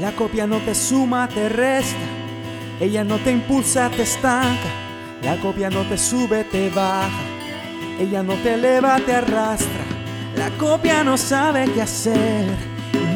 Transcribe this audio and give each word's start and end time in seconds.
La 0.00 0.12
copia 0.12 0.46
no 0.46 0.58
te 0.58 0.76
suma, 0.76 1.28
te 1.28 1.48
resta. 1.48 1.96
Ella 2.80 3.02
no 3.02 3.16
te 3.16 3.32
impulsa, 3.32 3.90
te 3.90 4.02
estanca. 4.02 4.70
La 5.22 5.36
copia 5.38 5.70
no 5.70 5.82
te 5.82 5.98
sube, 5.98 6.44
te 6.44 6.70
baja. 6.70 7.10
Ella 7.98 8.22
no 8.22 8.34
te 8.34 8.54
eleva, 8.54 8.96
te 9.00 9.12
arrastra. 9.12 9.84
La 10.36 10.50
copia 10.50 11.02
no 11.02 11.16
sabe 11.16 11.64
qué 11.72 11.82
hacer. 11.82 12.46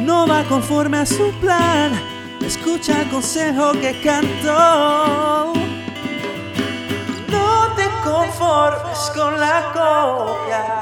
No 0.01 0.27
va 0.27 0.43
conforme 0.45 0.99
a 0.99 1.07
su 1.07 1.31
plan. 1.41 1.93
Escucha 2.45 3.03
el 3.03 3.09
consejo 3.11 3.73
que 3.73 4.01
cantó. 4.03 5.53
No 7.29 7.75
te 7.77 7.85
conformes 8.03 8.99
con 9.15 9.39
la 9.39 9.71
copia. 9.73 10.82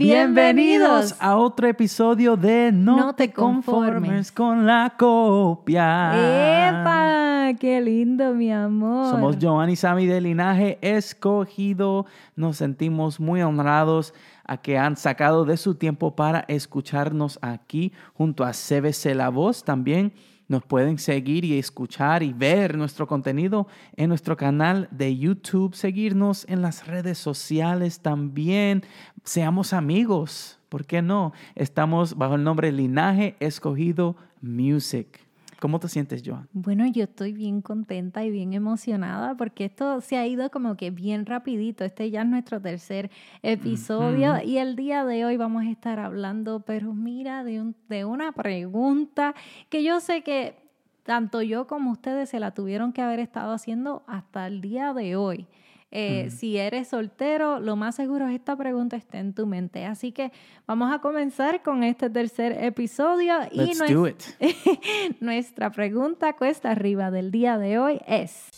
Bienvenidos 0.00 1.14
a 1.20 1.36
otro 1.36 1.66
episodio 1.66 2.34
de 2.34 2.72
No, 2.72 2.96
No 2.96 3.14
te 3.14 3.30
conformes 3.34 3.92
conformes. 3.92 4.32
con 4.32 4.64
la 4.64 4.94
copia. 4.98 6.68
¡Epa! 6.70 7.52
¡Qué 7.60 7.82
lindo, 7.82 8.32
mi 8.32 8.50
amor! 8.50 9.10
Somos 9.10 9.36
Joan 9.38 9.68
y 9.68 9.76
Sammy 9.76 10.06
de 10.06 10.22
Linaje 10.22 10.78
Escogido. 10.80 12.06
Nos 12.34 12.56
sentimos 12.56 13.20
muy 13.20 13.42
honrados 13.42 14.14
a 14.46 14.56
que 14.56 14.78
han 14.78 14.96
sacado 14.96 15.44
de 15.44 15.58
su 15.58 15.74
tiempo 15.74 16.16
para 16.16 16.46
escucharnos 16.48 17.38
aquí 17.42 17.92
junto 18.14 18.44
a 18.44 18.52
CBC 18.52 19.14
La 19.14 19.28
Voz. 19.28 19.64
También 19.64 20.14
nos 20.50 20.64
pueden 20.64 20.98
seguir 20.98 21.44
y 21.44 21.56
escuchar 21.60 22.24
y 22.24 22.32
ver 22.32 22.76
nuestro 22.76 23.06
contenido 23.06 23.68
en 23.94 24.08
nuestro 24.08 24.36
canal 24.36 24.88
de 24.90 25.16
YouTube. 25.16 25.76
Seguirnos 25.76 26.44
en 26.48 26.60
las 26.60 26.88
redes 26.88 27.18
sociales 27.18 28.00
también. 28.00 28.82
Seamos 29.22 29.72
amigos. 29.72 30.58
¿Por 30.68 30.86
qué 30.86 31.02
no? 31.02 31.32
Estamos 31.54 32.18
bajo 32.18 32.34
el 32.34 32.42
nombre 32.42 32.72
Linaje 32.72 33.36
Escogido 33.38 34.16
Music. 34.40 35.29
¿Cómo 35.60 35.78
te 35.78 35.88
sientes, 35.88 36.22
Joan? 36.24 36.48
Bueno, 36.52 36.86
yo 36.86 37.04
estoy 37.04 37.32
bien 37.32 37.60
contenta 37.60 38.24
y 38.24 38.30
bien 38.30 38.54
emocionada 38.54 39.36
porque 39.36 39.66
esto 39.66 40.00
se 40.00 40.16
ha 40.16 40.26
ido 40.26 40.50
como 40.50 40.76
que 40.76 40.90
bien 40.90 41.26
rapidito. 41.26 41.84
Este 41.84 42.10
ya 42.10 42.22
es 42.22 42.28
nuestro 42.28 42.60
tercer 42.60 43.10
episodio 43.42 44.42
y 44.42 44.56
el 44.56 44.74
día 44.74 45.04
de 45.04 45.24
hoy 45.26 45.36
vamos 45.36 45.64
a 45.64 45.70
estar 45.70 45.98
hablando, 45.98 46.60
pero 46.60 46.94
mira, 46.94 47.44
de, 47.44 47.60
un- 47.60 47.76
de 47.88 48.04
una 48.04 48.32
pregunta 48.32 49.34
que 49.68 49.84
yo 49.84 50.00
sé 50.00 50.22
que 50.22 50.56
tanto 51.02 51.42
yo 51.42 51.66
como 51.66 51.90
ustedes 51.92 52.28
se 52.30 52.40
la 52.40 52.52
tuvieron 52.52 52.92
que 52.92 53.02
haber 53.02 53.20
estado 53.20 53.52
haciendo 53.52 54.02
hasta 54.06 54.46
el 54.46 54.60
día 54.60 54.94
de 54.94 55.16
hoy. 55.16 55.46
Eh. 55.92 56.30
Si 56.30 56.56
eres 56.56 56.88
soltero, 56.88 57.58
lo 57.58 57.74
más 57.76 57.96
seguro 57.96 58.28
es 58.28 58.34
esta 58.34 58.56
pregunta 58.56 58.96
está 58.96 59.18
en 59.18 59.34
tu 59.34 59.46
mente. 59.46 59.84
Así 59.86 60.12
que 60.12 60.30
vamos 60.66 60.92
a 60.92 61.00
comenzar 61.00 61.62
con 61.62 61.82
este 61.82 62.08
tercer 62.10 62.52
episodio. 62.64 63.34
y 63.50 63.56
Let's 63.58 63.80
nues- 63.80 63.92
do 63.92 64.06
it. 64.06 64.22
nuestra 65.20 65.70
pregunta 65.70 66.34
cuesta 66.36 66.70
arriba 66.70 67.10
del 67.10 67.30
día 67.30 67.58
de 67.58 67.78
hoy 67.78 68.00
es, 68.06 68.48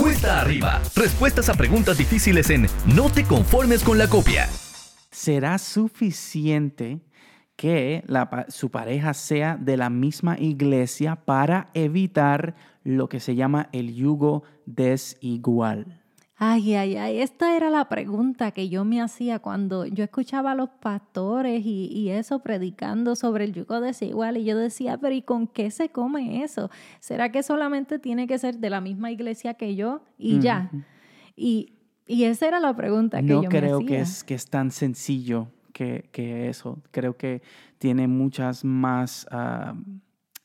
Cuesta 0.00 0.40
arriba. 0.40 0.80
Respuestas 0.96 1.48
a 1.50 1.54
preguntas 1.54 1.98
difíciles 1.98 2.48
en 2.50 2.66
No 2.96 3.10
te 3.10 3.24
conformes 3.24 3.84
con 3.84 3.98
la 3.98 4.08
copia. 4.08 4.48
¿Será 5.10 5.58
suficiente 5.58 7.00
que 7.56 8.02
la 8.06 8.46
su 8.48 8.70
pareja 8.70 9.12
sea 9.12 9.58
de 9.60 9.76
la 9.76 9.90
misma 9.90 10.38
iglesia 10.38 11.16
para 11.16 11.68
evitar 11.74 12.54
lo 12.82 13.08
que 13.10 13.20
se 13.20 13.34
llama 13.34 13.68
el 13.72 13.94
yugo 13.94 14.44
desigual? 14.64 16.01
Ay, 16.44 16.74
ay, 16.74 16.96
ay, 16.96 17.20
esta 17.20 17.56
era 17.56 17.70
la 17.70 17.88
pregunta 17.88 18.50
que 18.50 18.68
yo 18.68 18.84
me 18.84 19.00
hacía 19.00 19.38
cuando 19.38 19.86
yo 19.86 20.02
escuchaba 20.02 20.50
a 20.50 20.54
los 20.56 20.70
pastores 20.70 21.64
y, 21.64 21.86
y 21.86 22.08
eso 22.10 22.40
predicando 22.40 23.14
sobre 23.14 23.44
el 23.44 23.52
yugo 23.52 23.80
desigual 23.80 24.36
y 24.36 24.44
yo 24.44 24.58
decía, 24.58 24.98
pero 24.98 25.14
¿y 25.14 25.22
con 25.22 25.46
qué 25.46 25.70
se 25.70 25.90
come 25.90 26.42
eso? 26.42 26.68
¿Será 26.98 27.30
que 27.30 27.44
solamente 27.44 28.00
tiene 28.00 28.26
que 28.26 28.38
ser 28.38 28.58
de 28.58 28.70
la 28.70 28.80
misma 28.80 29.12
iglesia 29.12 29.54
que 29.54 29.76
yo 29.76 30.02
y 30.18 30.40
ya? 30.40 30.68
Y, 31.36 31.74
y 32.08 32.24
esa 32.24 32.48
era 32.48 32.58
la 32.58 32.74
pregunta 32.74 33.18
que 33.22 33.28
No 33.28 33.44
yo 33.44 33.48
creo 33.48 33.78
me 33.78 33.86
que 33.86 34.00
hacía. 34.00 34.12
es, 34.14 34.24
que 34.24 34.34
es 34.34 34.50
tan 34.50 34.72
sencillo 34.72 35.46
que, 35.72 36.08
que 36.10 36.48
eso. 36.48 36.82
Creo 36.90 37.16
que 37.16 37.40
tiene 37.78 38.08
muchas 38.08 38.64
más 38.64 39.28
ah, 39.30 39.74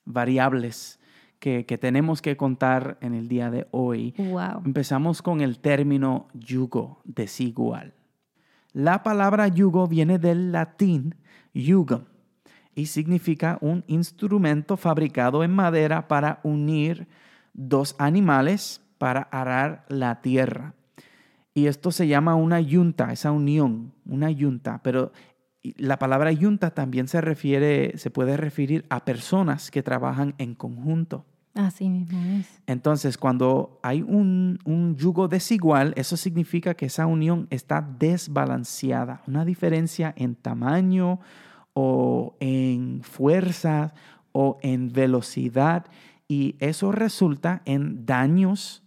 variables 0.06 0.97
que, 1.40 1.66
que 1.66 1.78
tenemos 1.78 2.22
que 2.22 2.38
contar 2.38 2.98
en 3.02 3.14
el 3.14 3.28
día 3.28 3.50
de 3.50 3.68
hoy. 3.72 4.14
Wow. 4.18 4.64
Empezamos 4.66 5.22
con 5.22 5.42
el 5.42 5.60
término 5.60 6.28
yugo, 6.34 7.02
desigual. 7.06 7.94
La 8.74 9.04
palabra 9.04 9.48
yugo 9.48 9.88
viene 9.88 10.20
del 10.20 10.52
latín 10.52 11.16
yugum 11.54 12.04
y 12.76 12.86
significa 12.86 13.58
un 13.62 13.84
instrumento 13.88 14.78
fabricado 14.78 15.44
en 15.44 15.52
madera 15.52 16.08
para 16.08 16.40
unir 16.44 17.08
dos 17.54 17.96
animales 17.98 18.82
para 19.00 19.22
arar 19.22 19.86
la 19.90 20.22
tierra. 20.22 20.76
Y 21.56 21.66
esto 21.66 21.90
se 21.90 22.08
llama 22.08 22.36
una 22.36 22.62
yunta, 22.62 23.12
esa 23.12 23.32
unión, 23.32 23.94
una 24.06 24.30
yunta. 24.30 24.80
Pero 24.84 25.12
la 25.78 26.00
palabra 26.00 26.32
yunta 26.32 26.72
también 26.72 27.08
se 27.08 27.22
refiere, 27.22 27.98
se 27.98 28.10
puede 28.10 28.38
referir 28.38 28.86
a 28.90 29.06
personas 29.06 29.72
que 29.72 29.84
trabajan 29.84 30.36
en 30.38 30.56
conjunto. 30.56 31.26
Así 31.56 31.90
mismo 31.90 32.20
es. 32.40 32.48
Entonces, 32.68 33.18
cuando 33.18 33.80
hay 33.82 34.04
un, 34.04 34.60
un 34.66 34.96
yugo 34.96 35.28
desigual, 35.28 35.94
eso 35.96 36.16
significa 36.16 36.76
que 36.76 36.86
esa 36.86 37.08
unión 37.08 37.48
está 37.50 37.82
desbalanceada. 37.82 39.24
Una 39.26 39.44
diferencia 39.44 40.14
en 40.16 40.36
tamaño 40.36 41.20
o 41.74 42.36
en 42.40 43.02
fuerza 43.04 43.94
o 44.32 44.60
en 44.62 44.94
velocidad. 44.94 45.86
Y 46.28 46.56
eso 46.60 46.92
resulta 46.92 47.64
en 47.66 48.06
daños 48.06 48.84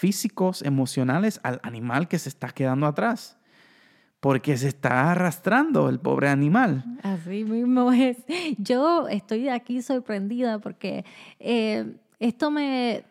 físicos, 0.00 0.62
emocionales 0.62 1.40
al 1.42 1.60
animal 1.62 2.08
que 2.08 2.18
se 2.18 2.28
está 2.28 2.48
quedando 2.48 2.86
atrás. 2.86 3.36
Porque 4.20 4.56
se 4.56 4.68
está 4.68 5.10
arrastrando 5.12 5.88
el 5.88 5.98
pobre 5.98 6.28
animal. 6.28 6.84
Así 7.02 7.44
mismo 7.44 7.90
es. 7.92 8.18
Yo 8.58 9.08
estoy 9.08 9.48
aquí 9.48 9.80
sorprendida 9.80 10.58
porque 10.58 11.04
eh, 11.38 11.96
esto 12.18 12.50
me 12.50 13.04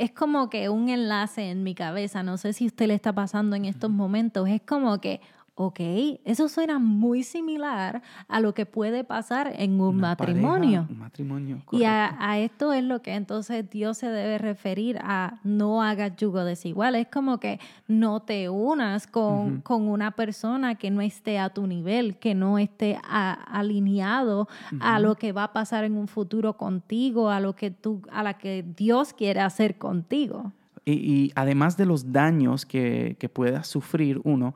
es 0.00 0.12
como 0.12 0.48
que 0.48 0.70
un 0.70 0.88
enlace 0.88 1.50
en 1.50 1.62
mi 1.62 1.74
cabeza. 1.74 2.22
No 2.22 2.38
sé 2.38 2.54
si 2.54 2.64
usted 2.64 2.86
le 2.86 2.94
está 2.94 3.12
pasando 3.12 3.54
en 3.54 3.66
estos 3.66 3.90
momentos. 3.90 4.48
Es 4.48 4.62
como 4.62 4.98
que, 4.98 5.20
ok, 5.62 5.78
eso 6.24 6.48
suena 6.48 6.78
muy 6.78 7.22
similar 7.22 8.00
a 8.28 8.40
lo 8.40 8.54
que 8.54 8.64
puede 8.64 9.04
pasar 9.04 9.52
en 9.58 9.78
un 9.78 9.96
Una 9.96 10.16
pareja, 10.16 10.40
matrimonio. 10.40 10.86
un 10.88 10.98
matrimonio. 10.98 11.62
Y 11.72 11.84
a, 11.84 12.16
a 12.18 12.38
esto 12.38 12.72
es 12.72 12.82
lo 12.82 13.02
que 13.02 13.12
entonces 13.14 13.68
Dios 13.68 13.98
se 13.98 14.08
debe 14.08 14.38
referir 14.38 14.98
a 15.02 15.38
no 15.44 15.82
hagas 15.82 16.16
yugo 16.16 16.44
desigual. 16.44 16.94
Es 16.94 17.08
como 17.08 17.38
que 17.40 17.60
no 17.88 18.20
te 18.20 18.48
unas 18.48 19.06
con, 19.06 19.60
con 19.60 19.82
una 19.88 20.12
persona 20.12 20.76
que 20.76 20.90
no 20.90 21.02
esté 21.02 21.38
a 21.38 21.50
tu 21.50 21.66
nivel, 21.66 22.16
que 22.16 22.34
no 22.34 22.58
esté 22.58 22.98
a- 23.04 23.32
alineado 23.34 24.48
a 24.80 24.98
lo 24.98 25.16
que 25.16 25.32
va 25.32 25.44
a 25.44 25.52
pasar 25.52 25.84
en 25.84 25.94
un 25.98 26.08
futuro 26.08 26.56
contigo, 26.56 27.28
a 27.28 27.38
lo 27.38 27.54
que 27.54 27.70
tú, 27.70 28.00
a 28.10 28.22
la 28.22 28.38
que 28.38 28.64
Dios 28.76 29.12
quiere 29.12 29.40
hacer 29.40 29.76
contigo. 29.76 30.52
Y, 30.86 30.92
y 30.92 31.32
además 31.34 31.76
de 31.76 31.84
los 31.84 32.10
daños 32.12 32.64
que, 32.64 33.16
que 33.18 33.28
pueda 33.28 33.62
sufrir 33.64 34.18
uno, 34.24 34.54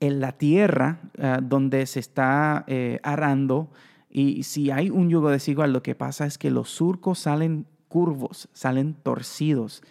en 0.00 0.20
la 0.20 0.32
tierra 0.32 1.00
ah, 1.18 1.40
donde 1.42 1.86
se 1.86 2.00
está 2.00 2.64
eh, 2.66 2.98
arando, 3.02 3.70
y 4.08 4.42
si 4.42 4.72
hay 4.72 4.90
un 4.90 5.08
yugo 5.08 5.30
desigual, 5.30 5.72
lo 5.72 5.84
que 5.84 5.94
pasa 5.94 6.26
es 6.26 6.36
que 6.36 6.50
los 6.50 6.68
surcos 6.68 7.20
salen 7.20 7.66
curvos, 7.86 8.48
salen 8.52 8.94
torcidos. 8.94 9.82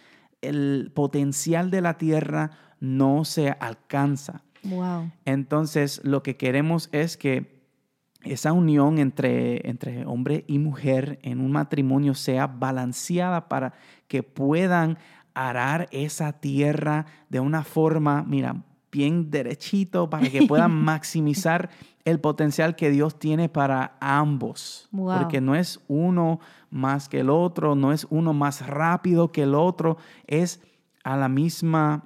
El 0.42 0.92
potencial 0.94 1.70
de 1.70 1.80
la 1.80 1.96
tierra 1.96 2.50
no 2.80 3.24
se 3.24 3.50
alcanza. 3.50 4.42
Wow. 4.62 5.10
Entonces, 5.24 6.02
lo 6.04 6.22
que 6.22 6.36
queremos 6.36 6.90
es 6.92 7.16
que 7.16 7.60
esa 8.22 8.52
unión 8.52 8.98
entre, 8.98 9.66
entre 9.66 10.04
hombre 10.04 10.44
y 10.46 10.58
mujer 10.58 11.18
en 11.22 11.40
un 11.40 11.52
matrimonio 11.52 12.14
sea 12.14 12.46
balanceada 12.46 13.48
para 13.48 13.72
que 14.06 14.22
puedan 14.22 14.98
arar 15.32 15.88
esa 15.92 16.32
tierra 16.32 17.06
de 17.30 17.40
una 17.40 17.64
forma, 17.64 18.22
mira, 18.26 18.62
bien 18.92 19.30
derechito, 19.30 20.08
para 20.10 20.28
que 20.28 20.46
puedan 20.46 20.72
maximizar 20.84 21.70
el 22.04 22.18
potencial 22.18 22.76
que 22.76 22.90
Dios 22.90 23.18
tiene 23.18 23.48
para 23.48 23.96
ambos. 24.00 24.88
Wow. 24.90 25.18
Porque 25.18 25.40
no 25.40 25.54
es 25.54 25.80
uno 25.88 26.40
más 26.70 27.08
que 27.08 27.20
el 27.20 27.30
otro, 27.30 27.74
no 27.74 27.92
es 27.92 28.06
uno 28.10 28.32
más 28.32 28.66
rápido 28.66 29.32
que 29.32 29.42
el 29.42 29.54
otro, 29.54 29.96
es 30.26 30.60
a 31.04 31.16
la 31.16 31.28
misma, 31.28 32.04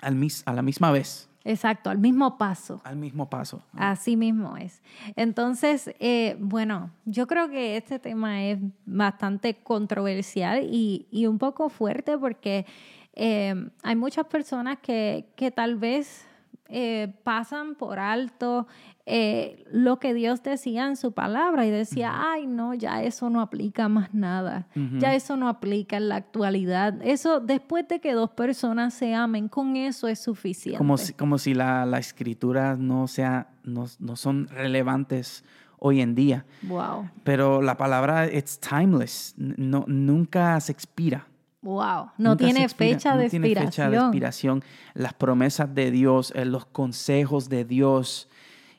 al 0.00 0.14
mis- 0.16 0.42
a 0.46 0.52
la 0.52 0.62
misma 0.62 0.90
vez. 0.90 1.28
Exacto, 1.44 1.90
al 1.90 1.98
mismo 1.98 2.38
paso. 2.38 2.80
Al 2.84 2.94
mismo 2.96 3.28
paso. 3.28 3.62
Así 3.72 4.16
mismo 4.16 4.56
es. 4.56 4.80
Entonces, 5.16 5.90
eh, 5.98 6.36
bueno, 6.38 6.90
yo 7.04 7.26
creo 7.26 7.48
que 7.50 7.76
este 7.76 7.98
tema 7.98 8.44
es 8.44 8.58
bastante 8.86 9.56
controversial 9.62 10.62
y, 10.70 11.08
y 11.10 11.26
un 11.26 11.38
poco 11.38 11.68
fuerte 11.68 12.16
porque 12.16 12.64
eh, 13.14 13.54
hay 13.82 13.96
muchas 13.96 14.26
personas 14.26 14.78
que, 14.80 15.26
que 15.36 15.50
tal 15.50 15.76
vez 15.76 16.26
eh, 16.74 17.12
pasan 17.22 17.74
por 17.74 17.98
alto 17.98 18.66
eh, 19.04 19.64
lo 19.70 19.98
que 19.98 20.14
Dios 20.14 20.42
decía 20.42 20.86
en 20.86 20.96
su 20.96 21.12
palabra 21.12 21.66
y 21.66 21.70
decía, 21.70 22.12
ay, 22.14 22.46
no, 22.46 22.72
ya 22.72 23.02
eso 23.02 23.28
no 23.28 23.42
aplica 23.42 23.88
más 23.90 24.14
nada, 24.14 24.68
ya 24.98 25.14
eso 25.14 25.36
no 25.36 25.48
aplica 25.48 25.96
en 25.98 26.08
la 26.08 26.16
actualidad. 26.16 26.94
Eso, 27.02 27.40
después 27.40 27.86
de 27.88 28.00
que 28.00 28.12
dos 28.12 28.30
personas 28.30 28.94
se 28.94 29.14
amen, 29.14 29.48
con 29.48 29.76
eso 29.76 30.08
es 30.08 30.20
suficiente. 30.20 30.78
Como 30.78 30.96
si, 30.96 31.12
como 31.12 31.36
si 31.36 31.52
la, 31.52 31.84
la 31.84 31.98
escritura 31.98 32.76
no, 32.76 33.08
sea, 33.08 33.48
no, 33.64 33.86
no 33.98 34.16
son 34.16 34.46
relevantes 34.48 35.44
hoy 35.78 36.00
en 36.00 36.14
día. 36.14 36.46
Wow. 36.62 37.10
Pero 37.24 37.60
la 37.60 37.76
palabra 37.76 38.32
it's 38.32 38.58
timeless, 38.60 39.34
no, 39.36 39.84
nunca 39.88 40.58
se 40.60 40.70
expira. 40.70 41.26
Wow, 41.62 42.10
no 42.18 42.36
tiene 42.36 42.64
expira, 42.64 42.90
fecha 42.94 43.14
no 43.14 43.20
de 43.20 43.30
tiene 43.30 43.46
expiración. 43.46 43.70
fecha 43.70 43.90
de 43.90 43.96
expiración. 44.08 44.64
Las 44.94 45.14
promesas 45.14 45.72
de 45.74 45.90
Dios, 45.92 46.32
eh, 46.34 46.44
los 46.44 46.66
consejos 46.66 47.48
de 47.48 47.64
Dios. 47.64 48.28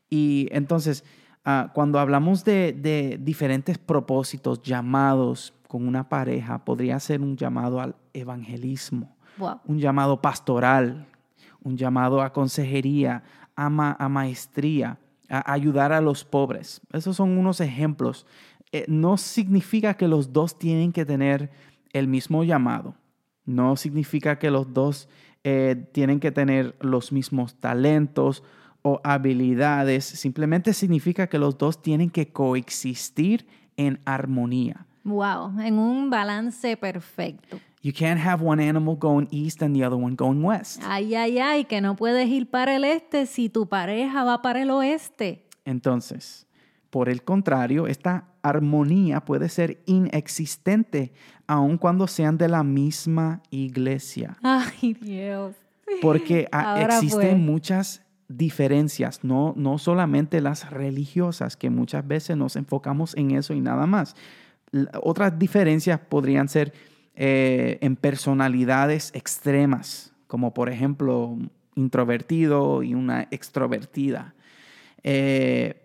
Y 0.09 0.47
entonces, 0.51 1.05
ah, 1.45 1.71
cuando 1.73 1.97
hablamos 1.99 2.43
de, 2.43 2.73
de 2.73 3.17
diferentes 3.21 3.77
propósitos, 3.77 4.61
llamados 4.61 5.53
con 5.67 5.87
una 5.87 6.07
pareja, 6.09 6.63
podría 6.65 6.99
ser 6.99 7.21
un 7.21 7.37
llamado 7.37 7.79
al 7.81 7.95
evangelismo, 8.13 9.15
Wow. 9.37 9.61
un 9.65 9.79
llamado 9.79 10.21
pastoral, 10.21 11.07
un 11.63 11.77
llamado 11.77 12.21
a 12.21 12.31
consejería, 12.33 13.23
a, 13.55 13.69
ma- 13.69 13.95
a 13.97 14.09
maestría, 14.09 14.97
a 15.29 15.51
ayudar 15.53 15.93
a 15.93 16.01
los 16.01 16.23
pobres. 16.25 16.81
Esos 16.91 17.15
son 17.15 17.37
unos 17.37 17.59
ejemplos. 17.61 18.27
Eh, 18.71 18.85
no 18.87 19.17
significa 19.17 19.93
que 19.95 20.07
los 20.07 20.33
dos 20.33 20.59
tienen 20.59 20.91
que 20.91 21.05
tener 21.05 21.49
el 21.93 22.07
mismo 22.07 22.43
llamado. 22.43 22.95
No 23.45 23.75
significa 23.75 24.39
que 24.39 24.51
los 24.51 24.73
dos 24.73 25.07
eh, 25.43 25.87
tienen 25.91 26.19
que 26.19 26.31
tener 26.31 26.75
los 26.79 27.11
mismos 27.11 27.55
talentos 27.55 28.43
o 28.81 28.99
habilidades. 29.03 30.05
Simplemente 30.05 30.73
significa 30.73 31.27
que 31.27 31.39
los 31.39 31.57
dos 31.57 31.81
tienen 31.81 32.09
que 32.09 32.31
coexistir 32.31 33.47
en 33.77 33.99
armonía. 34.05 34.85
Wow, 35.03 35.59
en 35.59 35.77
un 35.77 36.09
balance 36.09 36.77
perfecto. 36.77 37.59
You 37.81 37.91
can't 37.91 38.19
have 38.19 38.41
one 38.41 38.61
animal 38.61 38.95
going 38.95 39.27
east 39.29 39.61
and 39.61 39.75
the 39.75 39.85
other 39.85 39.97
one 39.97 40.15
going 40.15 40.41
west. 40.41 40.81
Ay, 40.85 41.15
ay, 41.15 41.37
ay, 41.39 41.65
que 41.65 41.81
no 41.81 41.97
puedes 41.97 42.29
ir 42.29 42.49
para 42.49 42.77
el 42.77 42.85
este 42.85 43.25
si 43.25 43.49
tu 43.49 43.67
pareja 43.67 44.23
va 44.23 44.41
para 44.41 44.61
el 44.61 44.69
oeste. 44.69 45.45
Entonces, 45.65 46.47
por 46.93 47.09
el 47.09 47.23
contrario, 47.23 47.87
esta 47.87 48.25
armonía 48.43 49.21
puede 49.21 49.49
ser 49.49 49.81
inexistente 49.87 51.11
aun 51.47 51.79
cuando 51.79 52.05
sean 52.05 52.37
de 52.37 52.47
la 52.47 52.61
misma 52.63 53.41
iglesia, 53.49 54.37
Ay, 54.43 54.93
Dios. 55.01 55.55
porque 56.03 56.47
ah, 56.51 56.75
Ahora 56.75 56.97
existen 56.97 57.19
fue. 57.19 57.35
muchas 57.35 58.03
diferencias, 58.27 59.23
no, 59.23 59.55
no 59.57 59.79
solamente 59.79 60.39
las 60.39 60.69
religiosas, 60.69 61.57
que 61.57 61.71
muchas 61.71 62.07
veces 62.07 62.37
nos 62.37 62.55
enfocamos 62.55 63.17
en 63.17 63.31
eso 63.31 63.55
y 63.55 63.59
nada 63.59 63.87
más. 63.87 64.15
Otras 65.01 65.39
diferencias 65.39 65.99
podrían 65.99 66.47
ser 66.47 66.73
eh, 67.15 67.79
en 67.81 67.95
personalidades 67.95 69.09
extremas, 69.15 70.13
como 70.27 70.53
por 70.53 70.69
ejemplo 70.69 71.39
introvertido 71.73 72.83
y 72.83 72.93
una 72.93 73.27
extrovertida. 73.31 74.35
Eh, 75.01 75.82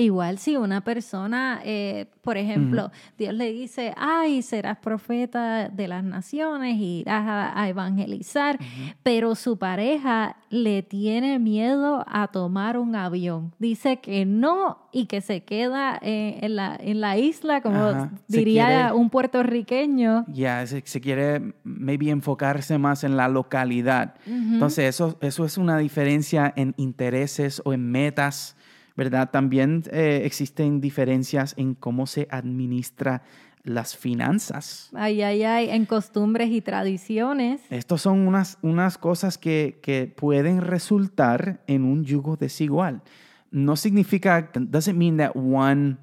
Igual 0.00 0.38
si 0.38 0.56
una 0.56 0.80
persona, 0.82 1.60
eh, 1.64 2.06
por 2.22 2.36
ejemplo, 2.36 2.90
Dios 3.18 3.34
le 3.34 3.52
dice, 3.52 3.92
ay, 3.96 4.40
serás 4.42 4.78
profeta 4.78 5.68
de 5.68 5.88
las 5.88 6.02
naciones, 6.04 6.76
irás 6.78 7.26
a, 7.28 7.60
a 7.60 7.68
evangelizar, 7.68 8.58
pero 9.02 9.34
su 9.34 9.58
pareja 9.58 10.36
le 10.48 10.82
tiene 10.82 11.38
miedo 11.38 12.04
a 12.08 12.28
tomar 12.28 12.78
un 12.78 12.96
avión. 12.96 13.52
Dice 13.58 13.98
que 14.00 14.24
no 14.24 14.88
y 14.92 15.06
que 15.06 15.20
se 15.20 15.44
queda 15.44 15.98
eh, 16.02 16.38
en, 16.42 16.56
la, 16.56 16.76
en 16.80 17.00
la 17.00 17.16
isla, 17.18 17.60
como 17.60 17.78
Ajá, 17.84 18.10
diría 18.26 18.66
quiere- 18.66 18.92
un 18.92 19.10
puertorriqueño. 19.10 20.24
Ya, 20.28 20.66
se, 20.66 20.82
se 20.84 21.00
quiere 21.00 21.54
maybe 21.64 22.10
enfocarse 22.10 22.78
más 22.78 23.04
en 23.04 23.16
la 23.16 23.28
localidad. 23.28 24.14
Entonces, 24.26 24.86
eso, 24.86 25.16
eso 25.20 25.44
es 25.44 25.58
una 25.58 25.78
diferencia 25.78 26.52
en 26.56 26.74
intereses 26.76 27.60
o 27.64 27.72
en 27.72 27.90
metas, 27.90 28.56
¿verdad? 28.96 29.30
También 29.30 29.82
eh, 29.90 30.22
existen 30.24 30.80
diferencias 30.80 31.54
en 31.56 31.74
cómo 31.74 32.06
se 32.06 32.26
administra 32.30 33.22
las 33.62 33.96
finanzas. 33.96 34.90
Ay, 34.94 35.22
ay, 35.22 35.42
ay, 35.42 35.70
en 35.70 35.84
costumbres 35.84 36.50
y 36.50 36.60
tradiciones. 36.60 37.60
Estas 37.70 38.02
son 38.02 38.26
unas, 38.26 38.58
unas 38.62 38.96
cosas 38.96 39.36
que, 39.36 39.78
que 39.82 40.06
pueden 40.06 40.60
resultar 40.60 41.62
en 41.66 41.84
un 41.84 42.04
yugo 42.04 42.36
desigual. 42.36 43.02
No 43.50 43.76
significa, 43.76 44.50
doesn't 44.54 44.96
mean 44.96 45.16
that 45.18 45.34
one, 45.34 45.98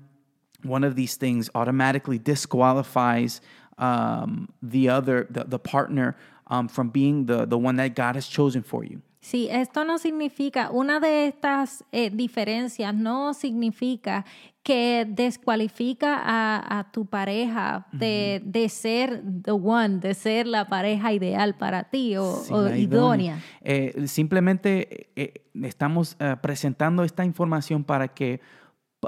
one 0.64 0.86
of 0.86 0.96
these 0.96 1.18
things 1.18 1.50
automatically 1.54 2.20
disqualifies 2.20 3.42
um, 3.78 4.48
the 4.62 4.90
other, 4.90 5.28
the, 5.30 5.46
the 5.46 5.60
partner 5.60 6.16
um, 6.50 6.68
from 6.68 6.90
being 6.90 7.26
the, 7.26 7.46
the 7.48 7.58
one 7.58 7.78
that 7.78 7.96
God 7.96 8.16
has 8.16 8.28
chosen 8.28 8.64
for 8.64 8.84
you. 8.84 9.02
Sí, 9.20 9.50
esto 9.52 9.84
no 9.84 9.98
significa, 9.98 10.70
una 10.72 11.00
de 11.00 11.28
estas 11.28 11.84
eh, 11.92 12.10
diferencias 12.10 12.94
no 12.94 13.34
significa 13.34 14.26
que 14.64 15.06
descualifica 15.10 16.22
a, 16.24 16.80
a 16.80 16.92
tu 16.92 17.06
pareja 17.06 17.88
de, 17.92 18.42
de 18.46 18.70
ser 18.70 19.24
the 19.44 19.52
one, 19.52 20.00
de 20.00 20.14
ser 20.14 20.46
la 20.46 20.68
pareja 20.68 21.14
ideal 21.14 21.56
para 21.56 21.86
ti 21.86 22.16
o, 22.18 22.36
Sí, 22.36 22.54
o 22.54 22.62
la 22.64 22.78
idónea. 22.78 23.40
Eh, 23.62 24.08
simplemente 24.08 25.10
eh, 25.16 25.46
estamos 25.64 26.18
presentando 26.42 27.04
esta 27.04 27.24
información 27.26 27.84
para 27.84 28.10
que, 28.10 28.42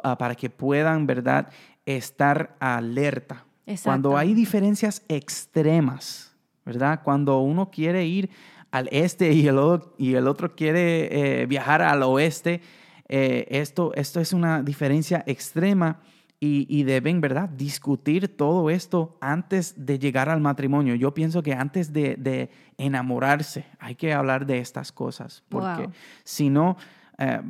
ah, 0.03 0.17
para 0.17 0.35
que 0.35 0.49
puedan, 0.49 1.05
¿verdad?, 1.05 1.49
estar 1.85 2.55
alerta. 2.59 3.45
Cuando 3.83 4.17
hay 4.17 4.33
diferencias 4.33 5.03
extremas, 5.07 6.35
¿verdad? 6.65 7.01
Cuando 7.03 7.39
uno 7.41 7.69
quiere 7.69 8.05
ir 8.05 8.29
al 8.71 8.87
este 8.91 9.31
y 9.33 9.47
el 9.47 9.57
otro, 9.57 9.93
y 9.97 10.15
el 10.15 10.27
otro 10.27 10.55
quiere 10.55 11.41
eh, 11.41 11.45
viajar 11.45 11.81
al 11.81 12.03
oeste, 12.03 12.61
eh, 13.07 13.47
esto, 13.49 13.91
esto 13.95 14.19
es 14.19 14.33
una 14.33 14.61
diferencia 14.61 15.23
extrema 15.25 15.99
y, 16.39 16.65
y 16.69 16.83
deben, 16.83 17.19
¿verdad?, 17.19 17.49
discutir 17.49 18.37
todo 18.37 18.69
esto 18.69 19.17
antes 19.19 19.73
de 19.85 19.97
llegar 19.99 20.29
al 20.29 20.39
matrimonio. 20.39 20.95
Yo 20.95 21.13
pienso 21.13 21.41
que 21.43 21.53
antes 21.53 21.91
de, 21.91 22.15
de 22.15 22.49
enamorarse 22.77 23.65
hay 23.79 23.95
que 23.95 24.13
hablar 24.13 24.45
de 24.45 24.59
estas 24.59 24.91
cosas, 24.91 25.43
porque 25.49 25.83
Wow. 25.83 25.91
si 26.23 26.49
no, 26.49 26.77
eh, 27.17 27.41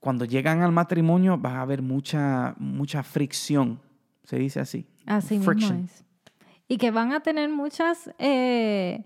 cuando 0.00 0.24
llegan 0.24 0.62
al 0.62 0.72
matrimonio 0.72 1.40
va 1.40 1.58
a 1.58 1.60
haber 1.62 1.80
mucha, 1.82 2.54
mucha 2.58 3.02
fricción, 3.02 3.80
se 4.24 4.36
dice 4.36 4.60
así. 4.60 4.86
Así 5.06 5.34
mismo 5.38 5.52
Friction. 5.52 5.84
es. 5.84 6.04
Y 6.66 6.78
que 6.78 6.90
van 6.90 7.12
a 7.12 7.20
tener 7.20 7.48
muchas, 7.50 8.10
eh, 8.18 9.04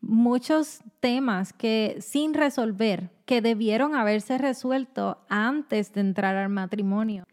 muchos 0.00 0.82
temas 1.00 1.52
que 1.52 1.96
sin 2.00 2.34
resolver, 2.34 3.10
que 3.26 3.42
debieron 3.42 3.94
haberse 3.94 4.38
resuelto 4.38 5.18
antes 5.28 5.92
de 5.92 6.00
entrar 6.00 6.36
al 6.36 6.48
matrimonio. 6.48 7.26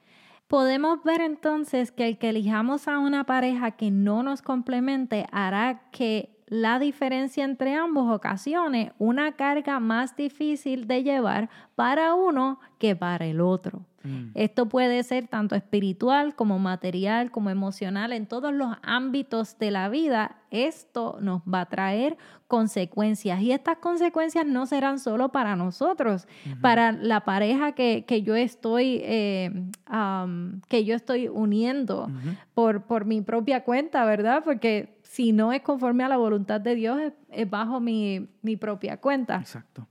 Podemos 0.47 1.03
ver 1.03 1.21
entonces 1.21 1.91
que 1.91 2.07
el 2.07 2.17
que 2.17 2.29
elijamos 2.29 2.87
a 2.87 2.99
una 2.99 3.25
pareja 3.25 3.71
que 3.71 3.91
no 3.91 4.23
nos 4.23 4.41
complemente 4.41 5.27
hará 5.31 5.89
que 5.91 6.37
la 6.47 6.79
diferencia 6.79 7.43
entre 7.43 7.75
ambos 7.75 8.09
ocasione 8.09 8.93
una 8.97 9.33
carga 9.33 9.81
más 9.81 10.15
difícil 10.15 10.87
de 10.87 11.03
llevar 11.03 11.49
para 11.75 12.13
uno 12.13 12.59
que 12.79 12.95
para 12.95 13.25
el 13.25 13.41
otro. 13.41 13.85
Mm. 14.07 14.31
Esto 14.33 14.69
puede 14.69 15.03
ser 15.03 15.27
tanto 15.27 15.55
espiritual 15.55 16.35
como 16.35 16.59
material, 16.59 17.31
como 17.31 17.49
emocional, 17.49 18.13
en 18.13 18.25
todos 18.25 18.53
los 18.53 18.75
ámbitos 18.81 19.57
de 19.59 19.71
la 19.71 19.89
vida. 19.89 20.37
Esto 20.49 21.17
nos 21.19 21.41
va 21.41 21.61
a 21.61 21.65
traer 21.65 22.17
consecuencias 22.47 23.41
y 23.41 23.51
estas 23.51 23.77
consecuencias 23.79 24.45
no 24.45 24.65
serán 24.65 24.99
solo 24.99 25.29
para 25.29 25.57
nosotros, 25.57 26.27
para 26.61 26.93
la 26.93 27.25
pareja 27.25 27.73
que, 27.73 28.05
que 28.07 28.21
yo 28.21 28.35
estoy 28.35 29.01
eh, 29.03 29.51
am, 29.85 30.61
que 30.69 30.85
yo 30.85 30.95
estoy 30.95 31.27
uniendo 31.27 32.09
por, 32.53 32.83
por 32.83 33.03
mi 33.03 33.21
propia 33.21 33.65
cuenta, 33.65 34.05
¿verdad? 34.05 34.43
Porque 34.45 34.97
si 35.03 35.33
no 35.33 35.51
es 35.51 35.61
conforme 35.61 36.05
a 36.05 36.07
la 36.07 36.17
voluntad 36.17 36.61
de 36.61 36.75
Dios, 36.75 36.99
es, 37.01 37.13
es 37.29 37.49
bajo 37.49 37.81
mi, 37.81 38.29
mi 38.41 38.55
propia 38.55 38.97
cuenta. 38.97 39.35
Exacto. 39.35 39.87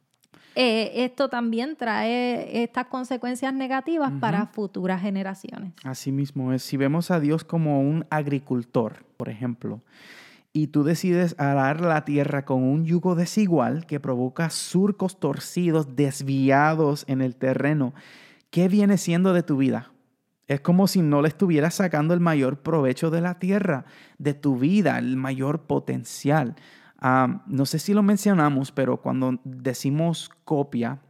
Eh, 0.58 1.04
esto 1.04 1.28
también 1.28 1.76
trae 1.76 2.62
estas 2.62 2.86
consecuencias 2.86 3.52
negativas 3.52 4.10
para 4.18 4.46
futuras 4.46 5.02
generaciones. 5.02 5.74
Así 5.84 6.10
mismo 6.10 6.54
es. 6.54 6.62
Si 6.62 6.78
vemos 6.78 7.10
a 7.10 7.20
Dios 7.20 7.44
como 7.44 7.82
un 7.82 8.06
agricultor, 8.08 9.04
por 9.18 9.28
ejemplo, 9.28 9.82
y 10.54 10.68
tú 10.68 10.82
decides 10.82 11.34
arar 11.38 11.82
la 11.82 12.06
tierra 12.06 12.46
con 12.46 12.62
un 12.62 12.86
yugo 12.86 13.14
desigual 13.14 13.84
que 13.84 14.00
provoca 14.00 14.48
surcos 14.48 15.20
torcidos, 15.20 15.94
desviados 15.94 17.04
en 17.06 17.20
el 17.20 17.36
terreno, 17.36 17.92
¿qué 18.48 18.68
viene 18.68 18.96
siendo 18.96 19.34
de 19.34 19.42
tu 19.42 19.58
vida? 19.58 19.92
Es 20.46 20.62
como 20.62 20.86
si 20.86 21.02
no 21.02 21.20
le 21.20 21.28
estuvieras 21.28 21.74
sacando 21.74 22.14
el 22.14 22.20
mayor 22.20 22.60
provecho 22.60 23.10
de 23.10 23.20
la 23.20 23.38
tierra, 23.38 23.84
de 24.16 24.32
tu 24.32 24.56
vida, 24.58 24.98
el 24.98 25.18
mayor 25.18 25.64
potencial. 25.64 26.56
No 27.00 27.66
sé 27.66 27.78
si 27.78 27.92
lo 27.92 28.02
mencionamos, 28.02 28.72
pero 28.72 28.98
cuando 28.98 29.38
decimos 29.44 30.30
copia, 30.44 31.00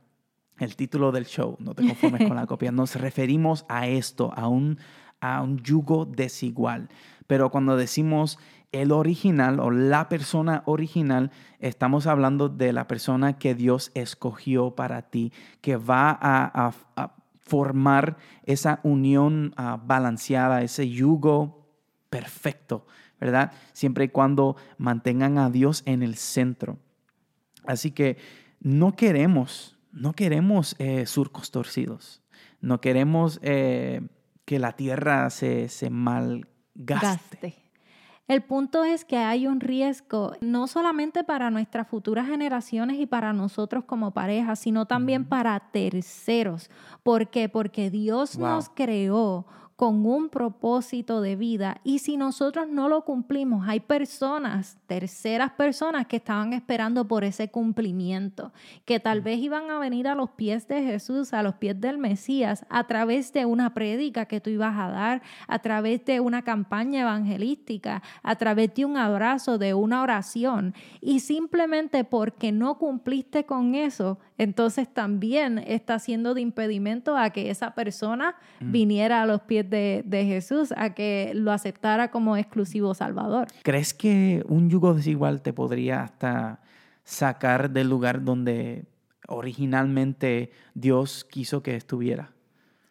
el 0.59 0.75
título 0.76 1.12
del 1.12 1.26
show, 1.26 1.57
no 1.61 1.75
te 1.75 1.87
conformes 1.87 2.26
con 2.26 2.37
la 2.37 2.47
copia, 2.47 2.73
nos 2.73 2.97
referimos 2.97 3.64
a 3.69 3.87
esto, 3.87 4.33
a 4.35 4.49
un, 4.49 4.78
a 5.21 5.43
un 5.43 5.59
yugo 5.59 6.07
desigual. 6.07 6.88
Pero 7.26 7.50
cuando 7.50 7.76
decimos 7.76 8.38
el 8.73 8.93
original 8.93 9.61
o 9.61 9.71
la 9.71 10.09
persona 10.09 10.62
original, 10.66 11.31
estamos 11.59 12.07
hablando 12.07 12.49
de 12.49 12.73
la 12.73 12.87
persona 12.87 13.38
que 13.38 13.55
Dios 13.55 13.90
escogió 13.95 14.75
para 14.75 15.02
ti, 15.02 15.33
que 15.61 15.76
va 15.76 16.19
a, 16.21 16.73
formar 17.49 18.16
esa 18.43 18.81
unión 18.83 19.55
ah, 19.57 19.81
balanceada, 19.81 20.62
ese 20.62 20.90
yugo 20.90 21.69
perfecto, 22.11 22.87
¿verdad? 23.21 23.53
Siempre 23.73 24.05
y 24.05 24.09
cuando 24.09 24.57
mantengan 24.79 25.39
a 25.39 25.51
Dios 25.51 25.83
en 25.87 26.03
el 26.03 26.17
centro. 26.17 26.79
Así 27.65 27.91
que 27.91 28.17
no 28.61 28.97
queremos, 28.97 29.77
no 29.93 30.13
queremos 30.13 30.77
eh, 30.79 31.07
surcos 31.07 31.51
torcidos, 31.51 32.23
no 32.61 32.81
queremos 32.81 33.39
eh, 33.43 34.03
que 34.45 34.59
la 34.59 34.73
tierra 34.73 35.31
se, 35.31 35.69
se 35.69 35.91
malgaste. 35.91 37.67
El 38.29 38.43
punto 38.43 38.83
es 38.83 39.05
que 39.05 39.19
hay 39.19 39.47
un 39.47 39.61
riesgo 39.61 40.33
no 40.41 40.67
solamente 40.67 41.23
para 41.23 41.49
nuestras 41.51 41.87
futuras 41.87 42.27
generaciones 42.27 42.99
y 42.99 43.07
para 43.07 43.33
nosotros 43.33 43.85
como 43.85 44.11
pareja, 44.11 44.57
sino 44.57 44.87
también 44.87 45.25
para 45.25 45.61
terceros. 45.71 46.69
¿Por 47.05 47.29
qué? 47.29 47.49
Porque 47.49 47.89
Dios 47.89 48.37
nos 48.37 48.69
creó 48.69 49.47
con 49.76 50.06
un 50.06 50.30
propósito 50.30 51.21
de 51.21 51.37
vida 51.37 51.80
y 51.85 51.99
si 51.99 52.16
nosotros 52.16 52.66
no 52.66 52.88
lo 52.88 53.04
cumplimos, 53.04 53.68
hay 53.68 53.80
personas, 53.80 54.78
terceras 54.87 55.52
personas 55.52 56.06
que 56.06 56.16
estaban 56.16 56.54
esperando 56.54 57.06
por 57.06 57.25
ese 57.25 57.50
cumplimiento, 57.50 58.52
que 58.87 59.00
tal 59.00 59.21
vez 59.21 59.38
iban 59.38 59.71
a 59.71 59.78
venir 59.78 60.09
a 60.09 60.14
los 60.14 60.30
pies 60.30 60.66
de 60.66 60.83
Jesús, 60.83 61.35
a 61.35 61.42
los 61.42 61.56
pies 61.56 61.78
del 61.78 61.99
Mesías, 61.99 62.64
a 62.71 62.87
través 62.87 63.35
de 63.35 63.45
una 63.45 63.75
prédica 63.75 64.25
que 64.25 64.40
tú 64.40 64.49
ibas 64.49 64.78
a 64.78 64.88
dar, 64.88 65.23
a 65.47 65.59
través 65.59 66.02
de 66.06 66.21
una 66.21 66.40
campaña 66.40 67.02
evangelística, 67.02 68.02
a 68.23 68.37
través 68.37 68.75
de 68.75 68.87
un 68.87 68.97
abrazo, 68.97 69.59
de 69.59 69.75
una 69.75 70.00
oración. 70.02 70.75
Y 71.02 71.21
simplemente 71.21 72.04
porque 72.04 72.50
no 72.50 72.78
cumpliste 72.78 73.45
con 73.45 73.75
eso, 73.75 74.18
entonces 74.38 74.93
también 74.93 75.59
está 75.59 75.99
siendo 75.99 76.35
de 76.35 76.43
impedimento 76.43 77.16
a 77.16 77.31
que 77.31 77.50
esa 77.50 77.75
persona 77.75 78.37
mm. 78.61 78.73
viniera 78.73 79.23
a 79.23 79.26
los 79.26 79.40
pies 79.43 79.69
de, 79.69 80.05
Jesús, 80.11 80.73
a 80.76 80.95
que 80.95 81.33
lo 81.35 81.52
aceptara 81.52 82.11
como 82.11 82.37
exclusivo 82.37 82.95
Salvador. 82.95 83.49
¿Crees 83.62 83.95
que 83.95 84.45
un 84.49 84.69
yugo 84.69 84.95
desigual 84.95 85.43
te 85.43 85.52
podría 85.52 86.02
hasta 86.02 86.61
sacar 87.05 87.71
del 87.71 87.88
lugar 87.88 88.25
donde 88.25 88.85
originalmente 89.28 90.50
Dios 90.75 91.25
quiso 91.25 91.62
que 91.62 91.76
estuviera? 91.76 92.33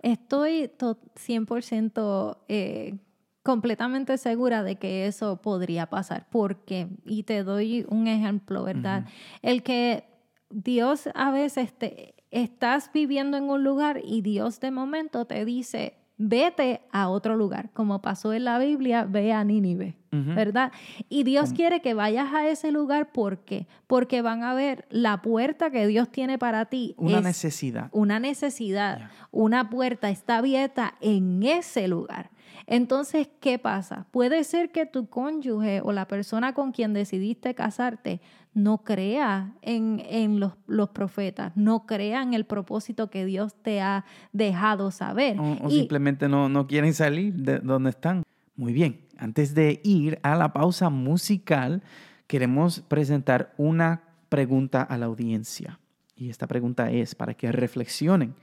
Estoy 0.01 0.69
100% 0.77 2.37
eh, 2.47 2.95
completamente 3.43 4.17
segura 4.17 4.63
de 4.63 4.77
que 4.77 5.07
eso 5.07 5.41
podría 5.41 5.87
pasar. 5.87 6.27
porque 6.31 6.87
Y 7.05 7.23
te 7.23 7.43
doy 7.43 7.85
un 7.89 8.07
ejemplo, 8.07 8.63
¿verdad? 8.63 9.05
El 9.41 9.63
que 9.63 10.14
Dios 10.49 11.09
a 11.13 11.31
veces 11.31 11.73
te, 11.77 12.15
estás 12.31 12.91
viviendo 12.93 13.37
en 13.37 13.45
un 13.45 13.63
lugar 13.63 14.01
y 14.03 14.21
Dios 14.21 14.59
de 14.59 14.71
momento 14.71 15.25
te 15.25 15.45
dice, 15.45 15.97
vete 16.17 16.81
a 16.91 17.09
otro 17.09 17.35
lugar, 17.35 17.69
como 17.73 18.01
pasó 18.01 18.33
en 18.33 18.45
la 18.45 18.59
Biblia, 18.59 19.05
ve 19.05 19.33
a 19.33 19.43
Nínive, 19.43 19.97
¿verdad? 20.11 20.71
Y 21.09 21.23
Dios 21.23 21.51
quiere 21.51 21.81
que 21.81 21.93
vayas 21.93 22.33
a 22.33 22.47
ese 22.47 22.71
lugar, 22.71 23.11
¿por 23.11 23.39
qué? 23.39 23.67
Porque 23.85 24.21
van 24.21 24.43
a 24.43 24.53
ver 24.53 24.85
la 24.89 25.21
puerta 25.21 25.71
que 25.71 25.87
Dios 25.87 26.09
tiene 26.09 26.37
para 26.37 26.65
ti. 26.65 26.95
Una 26.97 27.19
necesidad. 27.19 27.89
Una 27.91 28.19
necesidad, 28.19 29.09
una 29.31 29.69
puerta 29.69 30.09
está 30.09 30.37
abierta 30.37 30.95
en 31.01 31.43
ese 31.43 31.89
lugar. 31.89 32.31
Entonces, 32.67 33.29
¿qué 33.41 33.59
pasa? 33.59 34.07
Puede 34.11 34.43
ser 34.43 34.71
que 34.71 34.85
tu 34.85 35.07
cónyuge 35.07 35.81
o 35.81 35.91
la 35.91 36.07
persona 36.07 36.53
con 36.53 36.71
quien 36.71 36.93
decidiste 36.93 37.53
casarte 37.53 38.21
no 38.55 38.83
crea 38.83 39.53
en, 39.61 40.39
los, 40.39 40.89
profetas, 40.89 41.51
no 41.55 41.85
crea 41.85 42.23
en 42.23 42.33
el 42.33 42.45
propósito 42.45 43.09
que 43.09 43.25
Dios 43.25 43.53
te 43.61 43.81
ha 43.81 44.05
dejado 44.31 44.91
saber. 44.91 45.37
O, 45.39 45.69
simplemente 45.69 46.29
no, 46.29 46.47
no 46.47 46.65
quieren 46.65 46.93
salir 46.93 47.33
de 47.33 47.59
donde 47.59 47.91
están. 47.91 48.23
Muy 48.55 48.71
bien, 48.71 49.01
antes 49.17 49.53
de 49.53 49.81
ir 49.83 50.19
a 50.23 50.35
la 50.35 50.53
pausa 50.53 50.89
musical, 50.89 51.83
queremos 52.27 52.79
presentar 52.79 53.53
una 53.57 54.03
pregunta 54.29 54.81
a 54.81 54.97
la 54.97 55.07
audiencia. 55.07 55.77
Y 56.15 56.29
esta 56.29 56.47
pregunta 56.47 56.89
es 56.89 57.13
para 57.13 57.33
que 57.33 57.51
reflexionen. 57.51 58.35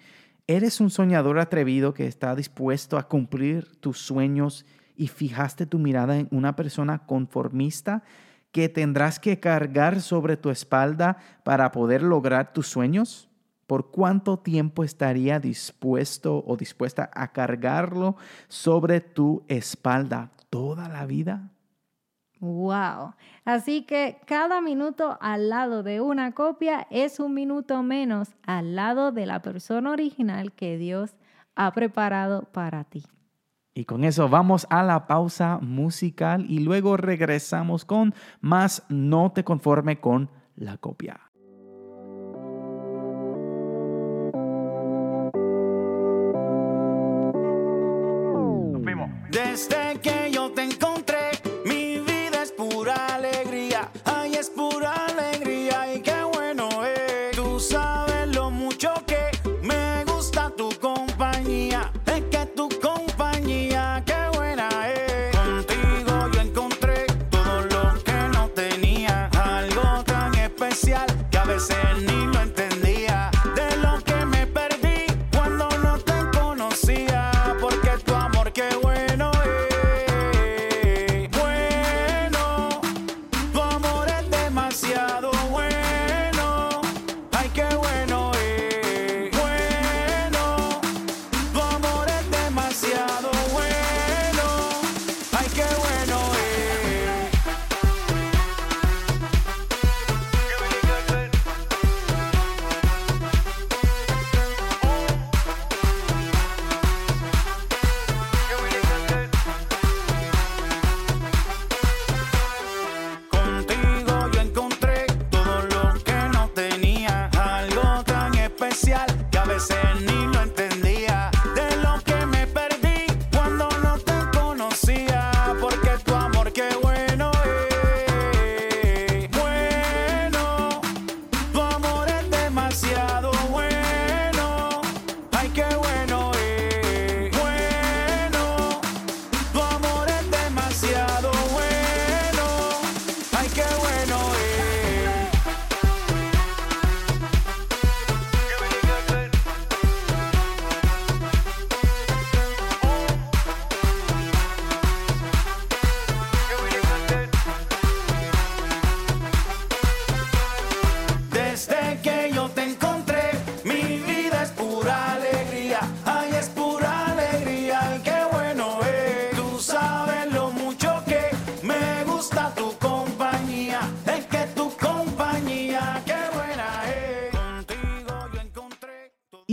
¿Eres 0.46 0.82
un 0.82 0.90
soñador 0.90 1.38
atrevido 1.38 1.94
que 1.94 2.06
está 2.06 2.36
dispuesto 2.36 2.98
a 2.98 3.08
cumplir 3.08 3.66
tus 3.80 3.96
sueños 3.96 4.66
y 4.94 5.08
fijaste 5.08 5.64
tu 5.64 5.78
mirada 5.78 6.18
en 6.18 6.28
una 6.30 6.54
persona 6.54 7.06
conformista 7.06 8.02
que 8.52 8.68
tendrás 8.68 9.18
que 9.18 9.40
cargar 9.40 10.00
sobre 10.00 10.36
tu 10.36 10.50
espalda 10.50 11.16
para 11.42 11.72
poder 11.72 12.02
lograr 12.02 12.52
tus 12.52 12.68
sueños? 12.68 13.28
¿Por 13.66 13.90
cuánto 13.90 14.38
tiempo 14.38 14.84
estaría 14.84 15.40
dispuesto 15.40 16.44
o 16.46 16.56
dispuesta 16.56 17.10
a 17.14 17.32
cargarlo 17.32 18.16
sobre 18.48 19.00
tu 19.00 19.44
espalda? 19.48 20.30
¿Toda 20.50 20.88
la 20.88 21.06
vida? 21.06 21.50
Wow. 22.40 23.14
Así 23.44 23.82
que 23.82 24.20
cada 24.26 24.60
minuto 24.60 25.16
al 25.20 25.48
lado 25.48 25.82
de 25.82 26.00
una 26.00 26.32
copia 26.32 26.86
es 26.90 27.20
un 27.20 27.34
minuto 27.34 27.82
menos 27.82 28.34
al 28.44 28.74
lado 28.74 29.12
de 29.12 29.26
la 29.26 29.40
persona 29.40 29.92
original 29.92 30.52
que 30.52 30.76
Dios 30.76 31.14
ha 31.54 31.72
preparado 31.72 32.42
para 32.52 32.84
ti. 32.84 33.04
Y 33.74 33.84
con 33.86 34.04
eso 34.04 34.28
vamos 34.28 34.66
a 34.68 34.82
la 34.82 35.06
pausa 35.06 35.58
musical 35.62 36.44
y 36.48 36.60
luego 36.60 36.96
regresamos 36.96 37.84
con 37.84 38.14
más 38.40 38.84
No 38.88 39.32
te 39.32 39.44
conforme 39.44 40.00
con 40.00 40.30
la 40.56 40.76
copia. 40.76 41.31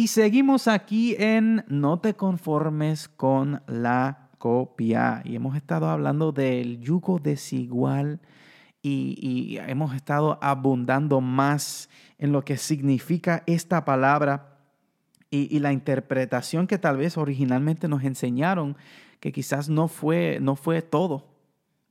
Seguimos 0.09 0.67
aquí 0.67 1.15
en 1.19 1.63
No 1.67 1.99
te 1.99 2.15
conformes 2.15 3.07
con 3.07 3.61
la 3.67 4.29
copia. 4.39 5.21
Y 5.23 5.35
hemos 5.35 5.55
estado 5.55 5.87
hablando 5.87 6.31
del 6.31 6.79
yugo 6.79 7.19
desigual 7.19 8.19
y, 8.81 9.57
hemos 9.67 9.93
estado 9.93 10.39
abundando 10.41 11.21
más 11.21 11.89
en 12.17 12.31
lo 12.31 12.43
que 12.43 12.57
significa 12.57 13.43
esta 13.45 13.85
palabra 13.85 14.57
y, 15.29 15.55
y 15.55 15.59
la 15.59 15.73
interpretación 15.73 16.65
que 16.65 16.79
tal 16.79 16.97
vez 16.97 17.17
originalmente 17.17 17.87
nos 17.87 18.03
enseñaron, 18.03 18.77
que 19.19 19.31
quizás 19.31 19.69
no 19.69 19.87
fue, 19.87 20.39
no 20.41 20.55
fue 20.55 20.81
todo 20.81 21.27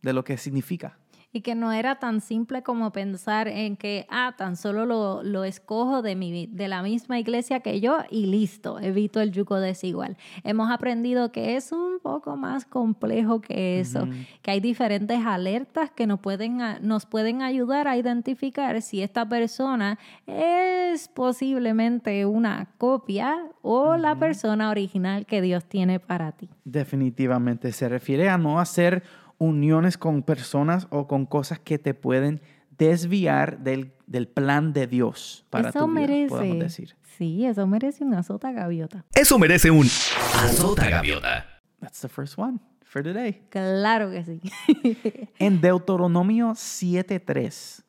de 0.03 0.13
lo 0.13 0.25
que 0.25 0.39
significa. 0.39 0.98
Y 1.33 1.43
que 1.43 1.55
no 1.55 1.73
era 1.73 1.99
tan 1.99 2.21
simple 2.21 2.63
como 2.63 2.91
pensar 2.91 3.49
en 3.49 3.77
que, 3.77 4.07
ah, 4.09 4.35
tan 4.37 4.57
solo 4.57 4.87
lo, 4.87 5.23
lo 5.23 5.45
escojo 5.45 6.01
de, 6.01 6.17
mi, 6.17 6.47
de 6.47 6.69
la 6.69 6.83
misma 6.83 7.19
iglesia 7.19 7.61
que 7.61 7.81
yo 7.81 7.99
y 8.11 8.27
listo, 8.27 8.81
evito 8.81 9.21
el 9.21 9.33
yugo 9.33 9.61
desigual. 9.61 10.17
Hemos 10.43 10.71
aprendido 10.71 11.31
que 11.31 11.57
es 11.57 11.71
un 11.71 11.99
poco 12.01 12.37
más 12.37 12.65
complejo 12.65 13.41
que 13.41 13.81
eso, 13.81 14.09
que 14.43 14.53
hay 14.53 14.61
diferentes 14.61 15.21
alertas 15.25 15.91
que 15.91 16.07
nos 16.07 16.21
pueden, 16.21 16.59
nos 16.81 17.05
pueden 17.05 17.43
ayudar 17.43 17.89
a 17.89 17.97
identificar 17.97 18.81
si 18.81 19.03
esta 19.03 19.29
persona 19.29 19.99
es 20.27 21.09
posiblemente 21.09 22.25
una 22.25 22.71
copia 22.79 23.39
o 23.61 23.97
la 23.97 24.19
persona 24.19 24.71
original 24.71 25.27
que 25.27 25.43
Dios 25.43 25.67
tiene 25.67 26.01
para 26.01 26.33
ti. 26.33 26.49
Definitivamente 26.65 27.73
se 27.73 27.89
refiere 27.89 28.29
a 28.29 28.39
no 28.39 28.61
hacer 28.61 29.03
uniones 29.39 29.97
con 29.97 30.23
personas 30.23 30.87
o 30.91 31.07
con 31.07 31.27
cosas 31.27 31.59
que 31.59 31.79
te 31.79 31.95
pueden 31.95 32.41
desviar 32.77 33.59
del, 33.59 33.93
del 34.07 34.29
plan 34.29 34.73
de 34.73 34.87
Dios 34.87 35.45
para 35.51 35.71
eso 35.71 35.81
tu 35.81 35.87
vida, 35.87 36.01
merece. 36.01 36.29
podemos 36.29 36.59
decir. 36.59 36.97
Sí, 37.17 37.45
eso 37.45 37.67
merece 37.67 38.05
una 38.05 38.23
sota 38.23 38.53
gaviota. 38.53 39.05
Eso 39.15 39.39
merece 39.39 39.71
un 39.71 39.87
azota 39.87 40.89
gaviota. 40.89 41.47
That's 41.81 42.01
the 42.01 42.09
first 42.09 42.39
one 42.39 42.59
for 42.85 43.03
today. 43.03 43.43
Claro 43.51 44.11
que 44.11 44.25
sí. 44.25 44.41
En 45.39 45.61
Deuteronomio 45.61 46.51
7:3, 46.51 47.83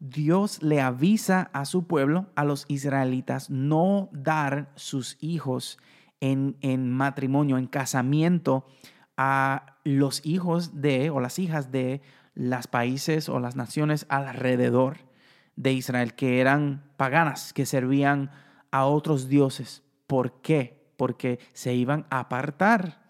Dios 0.00 0.62
le 0.62 0.80
avisa 0.80 1.50
a 1.52 1.66
su 1.66 1.86
pueblo, 1.86 2.26
a 2.36 2.44
los 2.44 2.64
israelitas, 2.68 3.50
no 3.50 4.08
dar 4.12 4.70
sus 4.76 5.18
hijos 5.20 5.78
en, 6.20 6.56
en 6.62 6.90
matrimonio, 6.90 7.58
en 7.58 7.66
casamiento, 7.66 8.66
a 9.18 9.76
los 9.84 10.24
hijos 10.24 10.80
de 10.80 11.10
o 11.10 11.20
las 11.20 11.38
hijas 11.38 11.70
de 11.70 12.00
los 12.34 12.66
países 12.66 13.28
o 13.28 13.38
las 13.40 13.56
naciones 13.56 14.06
alrededor 14.08 14.96
de 15.56 15.72
Israel, 15.74 16.14
que 16.14 16.40
eran 16.40 16.90
paganas, 16.96 17.52
que 17.52 17.66
servían 17.66 18.30
a 18.70 18.86
otros 18.86 19.28
dioses. 19.28 19.82
¿Por 20.06 20.40
qué? 20.40 20.88
Porque 20.96 21.38
se 21.52 21.74
iban 21.74 22.06
a 22.08 22.20
apartar 22.20 23.08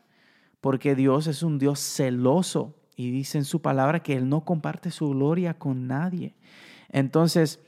porque 0.61 0.95
Dios 0.95 1.27
es 1.27 1.43
un 1.43 1.59
Dios 1.59 1.79
celoso 1.79 2.75
y 2.97 3.11
dice 3.11 3.39
en 3.39 3.45
su 3.45 3.63
palabra 3.63 4.01
que 4.01 4.17
Él 4.17 4.29
no 4.29 4.45
comparte 4.45 4.91
su 4.91 5.11
gloria 5.11 5.55
con 5.55 5.87
nadie. 5.87 6.35
Entonces, 6.91 7.61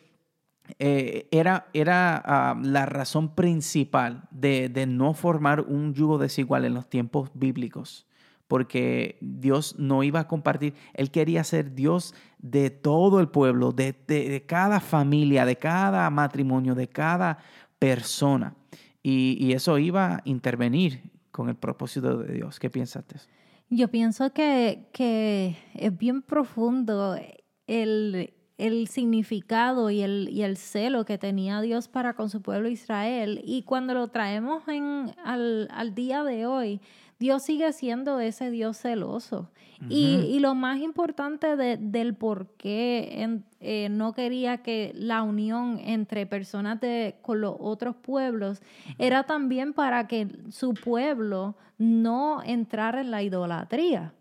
eh, 0.79 1.29
era, 1.31 1.69
era 1.73 2.21
ah, 2.25 2.57
la 2.61 2.87
razón 2.87 3.35
principal 3.35 4.29
de, 4.31 4.69
de 4.69 4.87
no 4.87 5.15
formar 5.15 5.61
un 5.61 5.95
yugo 5.95 6.19
desigual 6.19 6.65
en 6.65 6.75
los 6.75 6.89
tiempos 6.89 7.31
bíblicos, 7.35 8.07
porque 8.51 9.17
Dios 9.21 9.77
no 9.79 10.03
iba 10.03 10.19
a 10.19 10.27
compartir, 10.27 10.75
Él 10.95 11.13
quería 11.13 11.45
ser 11.45 11.73
Dios 11.77 12.17
de 12.39 12.69
todo 12.71 13.21
el 13.21 13.29
pueblo, 13.29 13.71
de, 13.71 13.95
de- 14.09 14.29
cada 14.45 14.81
familia, 14.81 15.45
de 15.47 15.55
cada 15.55 16.11
matrimonio, 16.11 16.75
de 16.75 16.89
cada 16.89 17.39
persona. 17.79 18.57
Y, 19.05 19.37
y 19.39 19.53
eso 19.53 19.79
iba 19.79 20.17
a 20.17 20.23
intervenir 20.25 21.13
con 21.31 21.49
el 21.49 21.55
propósito 21.55 22.19
de 22.19 22.35
Dios. 22.35 22.59
¿Qué 22.59 22.71
eso? 22.71 23.29
Yo 23.69 23.87
pienso 23.87 24.33
que, 24.33 24.89
que 24.93 25.57
es 25.75 25.97
bien 25.97 26.21
profundo 26.21 27.17
el, 27.69 28.35
el 28.59 28.89
significado 28.89 29.91
y 29.91 30.01
el, 30.03 30.29
y 30.29 30.43
el 30.43 30.57
celo 30.57 31.05
que 31.05 31.19
tenía 31.19 31.61
Dios 31.61 31.87
para 31.87 32.15
con 32.15 32.29
su 32.31 32.43
pueblo 32.43 32.69
Israel. 32.69 33.41
Y 33.45 33.63
cuando 33.63 33.95
lo 33.95 34.09
traemos 34.09 34.67
en, 34.67 35.15
al, 35.25 35.69
al 35.71 35.95
día 35.95 36.25
de 36.25 36.47
hoy, 36.47 36.81
Dios 37.21 37.43
sigue 37.45 37.73
siendo 37.73 38.19
ese 38.19 38.51
Dios 38.51 38.77
celoso. 38.79 39.51
y, 39.89 40.17
y 40.37 40.41
lo 40.41 40.55
más 40.55 40.79
importante 40.81 41.57
de- 41.57 41.79
del 41.79 42.15
por 42.15 42.49
qué 42.59 43.23
en- 43.23 43.45
eh, 43.61 43.89
no 43.91 44.13
quería 44.13 44.59
que 44.59 44.93
la 44.95 45.23
unión 45.23 45.79
entre 45.83 46.27
personas 46.27 46.81
de, 46.81 47.17
con 47.23 47.41
los 47.41 47.55
otros 47.59 47.97
pueblos 47.97 48.61
era 48.99 49.23
también 49.25 49.73
para 49.73 50.07
que 50.07 50.29
su 50.51 50.75
pueblo 50.75 51.57
no 51.79 52.43
entrara 52.45 53.01
en 53.01 53.11
la 53.11 53.23
idolatría 53.23 54.13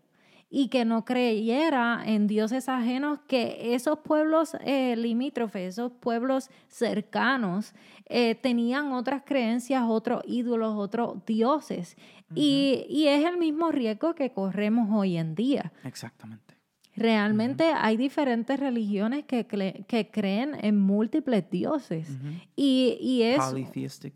y 0.50 0.68
que 0.68 0.84
no 0.84 1.04
creyera 1.04 2.02
en 2.04 2.26
dioses 2.26 2.68
ajenos, 2.68 3.20
que 3.28 3.74
esos 3.74 4.00
pueblos 4.00 4.56
eh, 4.64 4.96
limítrofes, 4.96 5.74
esos 5.74 5.92
pueblos 5.92 6.50
cercanos, 6.68 7.72
eh, 8.06 8.34
tenían 8.34 8.92
otras 8.92 9.22
creencias, 9.24 9.84
otros 9.86 10.22
ídolos, 10.26 10.74
otros 10.76 11.24
dioses. 11.24 11.96
y, 12.34 12.84
y 12.88 13.06
es 13.06 13.24
el 13.24 13.38
mismo 13.38 13.70
riesgo 13.70 14.14
que 14.14 14.32
corremos 14.32 14.88
hoy 14.92 15.16
en 15.16 15.34
día. 15.36 15.72
Exactamente. 15.84 16.56
Realmente 16.96 17.72
hay 17.72 17.96
diferentes 17.96 18.58
religiones 18.58 19.24
que, 19.24 19.46
que 19.86 20.10
creen 20.10 20.56
en 20.60 20.78
múltiples 20.78 21.48
dioses. 21.48 22.08
y, 22.56 22.98
y 23.00 23.22
es... 23.22 23.38
Polytheistic. 23.38 24.14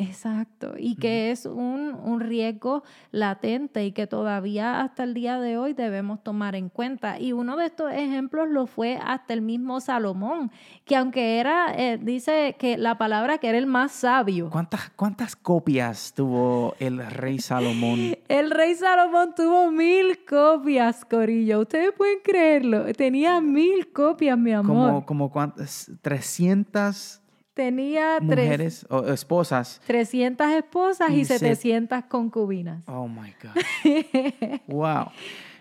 Exacto, 0.00 0.74
y 0.78 0.94
que 0.94 1.32
es 1.32 1.44
un, 1.44 1.92
un 1.92 2.20
riesgo 2.20 2.84
latente 3.10 3.84
y 3.84 3.90
que 3.90 4.06
todavía 4.06 4.80
hasta 4.80 5.02
el 5.02 5.12
día 5.12 5.40
de 5.40 5.58
hoy 5.58 5.72
debemos 5.72 6.22
tomar 6.22 6.54
en 6.54 6.68
cuenta. 6.68 7.18
Y 7.18 7.32
uno 7.32 7.56
de 7.56 7.66
estos 7.66 7.90
ejemplos 7.92 8.48
lo 8.48 8.68
fue 8.68 9.00
hasta 9.04 9.34
el 9.34 9.42
mismo 9.42 9.80
Salomón, 9.80 10.52
que 10.84 10.94
aunque 10.94 11.40
era, 11.40 11.74
eh, 11.76 11.98
dice 12.00 12.54
que 12.60 12.78
la 12.78 12.96
palabra 12.96 13.38
que 13.38 13.48
era 13.48 13.58
el 13.58 13.66
más 13.66 13.90
sabio, 13.90 14.50
¿Cuántas, 14.50 14.88
¿Cuántas 14.90 15.34
copias 15.34 16.12
tuvo 16.14 16.76
el 16.78 17.04
rey 17.04 17.40
Salomón? 17.40 18.16
el 18.28 18.52
rey 18.52 18.76
Salomón 18.76 19.34
tuvo 19.34 19.72
mil 19.72 20.24
copias, 20.24 21.04
Corillo. 21.04 21.58
Ustedes 21.58 21.90
pueden 21.90 22.20
creerlo, 22.22 22.84
tenía 22.92 23.40
mil 23.40 23.90
copias, 23.92 24.38
mi 24.38 24.52
amor. 24.52 24.66
Como, 24.66 25.06
como 25.06 25.30
cuántas, 25.32 25.90
300 26.02 27.20
tenía 27.58 28.18
tres- 28.20 28.24
mujeres 28.46 28.86
o 28.88 29.04
esposas. 29.08 29.80
300 29.88 30.46
esposas 30.52 31.10
y 31.10 31.20
Y 31.20 31.24
se- 31.24 31.38
700 31.40 32.04
concubinas. 32.04 32.84
Oh 32.86 33.08
my 33.08 33.34
God. 33.42 34.60
wow. 34.68 35.06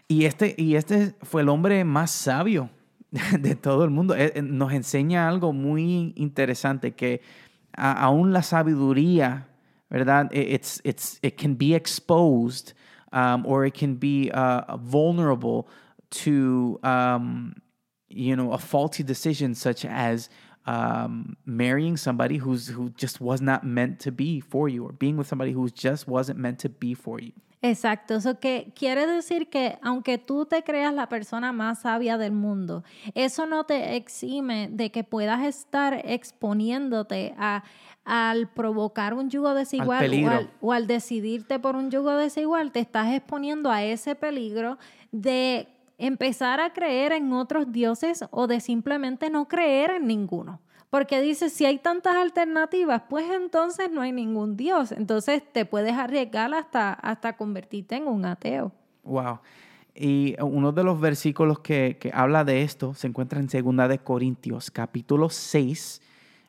Y 0.07 0.25
este, 0.25 0.53
y 0.57 0.75
este 0.75 1.15
fue 1.23 1.41
el 1.41 1.49
hombre 1.49 1.83
más 1.83 2.11
sabio 2.11 2.69
de 3.39 3.55
todo 3.55 3.83
el 3.83 3.89
mundo. 3.89 4.15
Eh, 4.15 4.31
eh, 4.35 4.41
Nos 4.43 4.71
enseña 4.73 5.27
algo 5.27 5.53
muy 5.53 6.13
interesante 6.15 6.93
que 6.93 7.21
a- 7.75 7.93
aún 8.03 8.31
la 8.31 8.43
sabiduría, 8.43 9.47
¿verdad? 9.89 10.29
I- 10.31 10.53
It's, 10.53 10.79
it's, 10.83 11.17
it 11.23 11.35
can 11.41 11.57
be 11.57 11.73
exposed 11.75 12.73
um, 13.11 13.43
or 13.45 13.65
it 13.65 13.73
can 13.75 13.97
be 13.99 14.29
uh, 14.33 14.77
vulnerable 14.77 15.65
to, 16.23 16.79
um, 16.83 17.53
you 18.07 18.35
know, 18.35 18.53
a 18.53 18.57
faulty 18.59 19.03
decision 19.03 19.53
such 19.55 19.83
as 19.85 20.29
um, 20.67 21.37
marrying 21.45 21.97
somebody 21.97 22.37
who's 22.37 22.67
who 22.67 22.89
just 22.95 23.21
was 23.21 23.41
not 23.41 23.63
meant 23.63 23.99
to 23.99 24.11
be 24.11 24.41
for 24.41 24.69
you 24.69 24.85
or 24.85 24.91
being 24.91 25.17
with 25.17 25.27
somebody 25.27 25.53
who 25.53 25.69
just 25.69 26.07
wasn't 26.07 26.37
meant 26.37 26.59
to 26.59 26.69
be 26.69 26.93
for 26.93 27.19
you. 27.19 27.31
Exacto, 27.63 28.15
eso 28.15 28.39
que 28.39 28.71
quiere 28.75 29.07
decir 29.07 29.49
que 29.49 29.79
aunque 29.81 30.19
tú 30.19 30.45
te 30.45 30.63
creas 30.63 30.93
la 30.93 31.09
persona 31.09 31.51
más 31.51 31.81
sabia 31.81 32.17
del 32.17 32.31
mundo, 32.31 32.83
eso 33.15 33.47
no 33.47 33.63
te 33.63 33.95
exime 33.95 34.69
de 34.71 34.91
que 34.91 35.03
puedas 35.03 35.43
estar 35.43 36.01
exponiéndote 36.05 37.33
a 37.37 37.63
al 38.05 38.47
provocar 38.47 39.13
un 39.13 39.29
yugo 39.29 39.53
desigual 39.53 40.09
o 40.23 40.29
al, 40.29 40.49
o 40.61 40.71
al 40.71 40.87
decidirte 40.87 41.59
por 41.59 41.75
un 41.75 41.91
yugo 41.91 42.15
desigual, 42.15 42.71
te 42.71 42.79
estás 42.79 43.13
exponiendo 43.13 43.69
a 43.69 43.83
ese 43.83 44.15
peligro 44.15 44.77
de 45.11 45.67
empezar 45.97 46.59
a 46.59 46.73
creer 46.73 47.11
en 47.11 47.33
otros 47.33 47.71
dioses 47.71 48.23
o 48.31 48.47
de 48.47 48.59
simplemente 48.59 49.29
no 49.29 49.47
creer 49.47 49.91
en 49.91 50.07
ninguno. 50.07 50.59
Porque 50.89 51.21
dice, 51.21 51.49
si 51.49 51.65
hay 51.65 51.79
tantas 51.79 52.15
alternativas, 52.15 53.03
pues 53.09 53.29
entonces 53.29 53.91
no 53.91 54.01
hay 54.01 54.13
ningún 54.13 54.55
Dios. 54.55 54.93
Entonces 54.93 55.43
te 55.51 55.65
puedes 55.65 55.93
arriesgar 55.93 56.53
hasta, 56.53 56.93
hasta 56.93 57.35
convertirte 57.35 57.95
en 57.95 58.07
un 58.07 58.25
ateo. 58.25 58.71
Wow. 59.03 59.39
Y 59.93 60.35
uno 60.41 60.71
de 60.71 60.83
los 60.83 60.99
versículos 60.99 61.59
que, 61.59 61.97
que 61.99 62.11
habla 62.13 62.45
de 62.45 62.61
esto 62.61 62.93
se 62.93 63.07
encuentra 63.07 63.39
en 63.39 63.47
2 63.47 63.89
de 63.89 63.99
Corintios, 63.99 64.71
capítulo 64.71 65.29
6, 65.29 66.01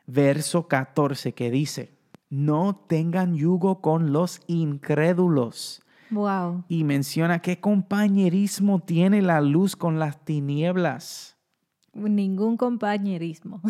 verso 0.05 0.67
14, 0.67 1.33
que 1.33 1.51
dice, 1.51 1.91
no 2.29 2.75
tengan 2.87 3.35
yugo 3.35 3.81
con 3.81 4.13
los 4.13 4.41
incrédulos. 4.47 5.81
Wow. 6.11 6.63
Y 6.67 6.83
menciona 6.83 7.39
qué 7.39 7.59
compañerismo 7.59 8.79
tiene 8.79 9.21
la 9.21 9.41
luz 9.41 9.75
con 9.75 9.99
las 9.99 10.23
tinieblas. 10.23 11.37
Ningún 11.93 12.57
compañerismo. 12.57 13.61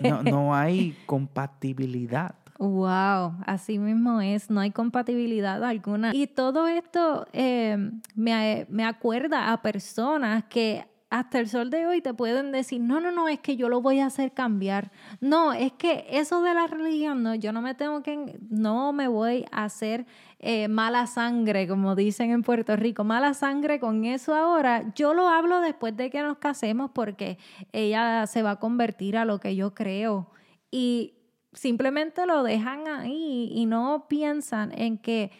No, 0.00 0.22
no 0.22 0.54
hay 0.54 0.96
compatibilidad. 1.06 2.34
Wow, 2.58 3.34
así 3.46 3.78
mismo 3.78 4.20
es, 4.20 4.48
no 4.48 4.60
hay 4.60 4.70
compatibilidad 4.70 5.62
alguna. 5.64 6.14
Y 6.14 6.28
todo 6.28 6.68
esto 6.68 7.26
eh, 7.32 7.76
me, 8.14 8.66
me 8.70 8.84
acuerda 8.84 9.52
a 9.52 9.60
personas 9.60 10.44
que 10.44 10.84
hasta 11.14 11.38
el 11.38 11.48
sol 11.48 11.70
de 11.70 11.86
hoy 11.86 12.00
te 12.00 12.12
pueden 12.12 12.50
decir, 12.50 12.80
no, 12.80 13.00
no, 13.00 13.12
no, 13.12 13.28
es 13.28 13.38
que 13.38 13.56
yo 13.56 13.68
lo 13.68 13.80
voy 13.80 14.00
a 14.00 14.06
hacer 14.06 14.32
cambiar. 14.32 14.90
No, 15.20 15.52
es 15.52 15.72
que 15.72 16.06
eso 16.10 16.42
de 16.42 16.52
la 16.54 16.66
religión, 16.66 17.22
no, 17.22 17.36
yo 17.36 17.52
no 17.52 17.62
me 17.62 17.74
tengo 17.74 18.02
que, 18.02 18.36
no 18.50 18.92
me 18.92 19.06
voy 19.06 19.44
a 19.52 19.62
hacer 19.64 20.06
eh, 20.46 20.68
mala 20.68 21.06
sangre, 21.06 21.66
como 21.66 21.94
dicen 21.94 22.30
en 22.30 22.42
Puerto 22.42 22.76
Rico, 22.76 23.02
mala 23.02 23.32
sangre 23.32 23.80
con 23.80 24.04
eso 24.04 24.34
ahora. 24.34 24.92
Yo 24.94 25.14
lo 25.14 25.30
hablo 25.30 25.62
después 25.62 25.96
de 25.96 26.10
que 26.10 26.20
nos 26.20 26.36
casemos 26.36 26.90
porque 26.92 27.38
ella 27.72 28.26
se 28.26 28.42
va 28.42 28.50
a 28.50 28.60
convertir 28.60 29.16
a 29.16 29.24
lo 29.24 29.40
que 29.40 29.56
yo 29.56 29.72
creo. 29.72 30.28
Y 30.70 31.14
simplemente 31.54 32.26
lo 32.26 32.42
dejan 32.42 32.86
ahí 32.88 33.52
y 33.54 33.64
no 33.64 34.04
piensan 34.06 34.78
en 34.78 34.98
que, 34.98 35.30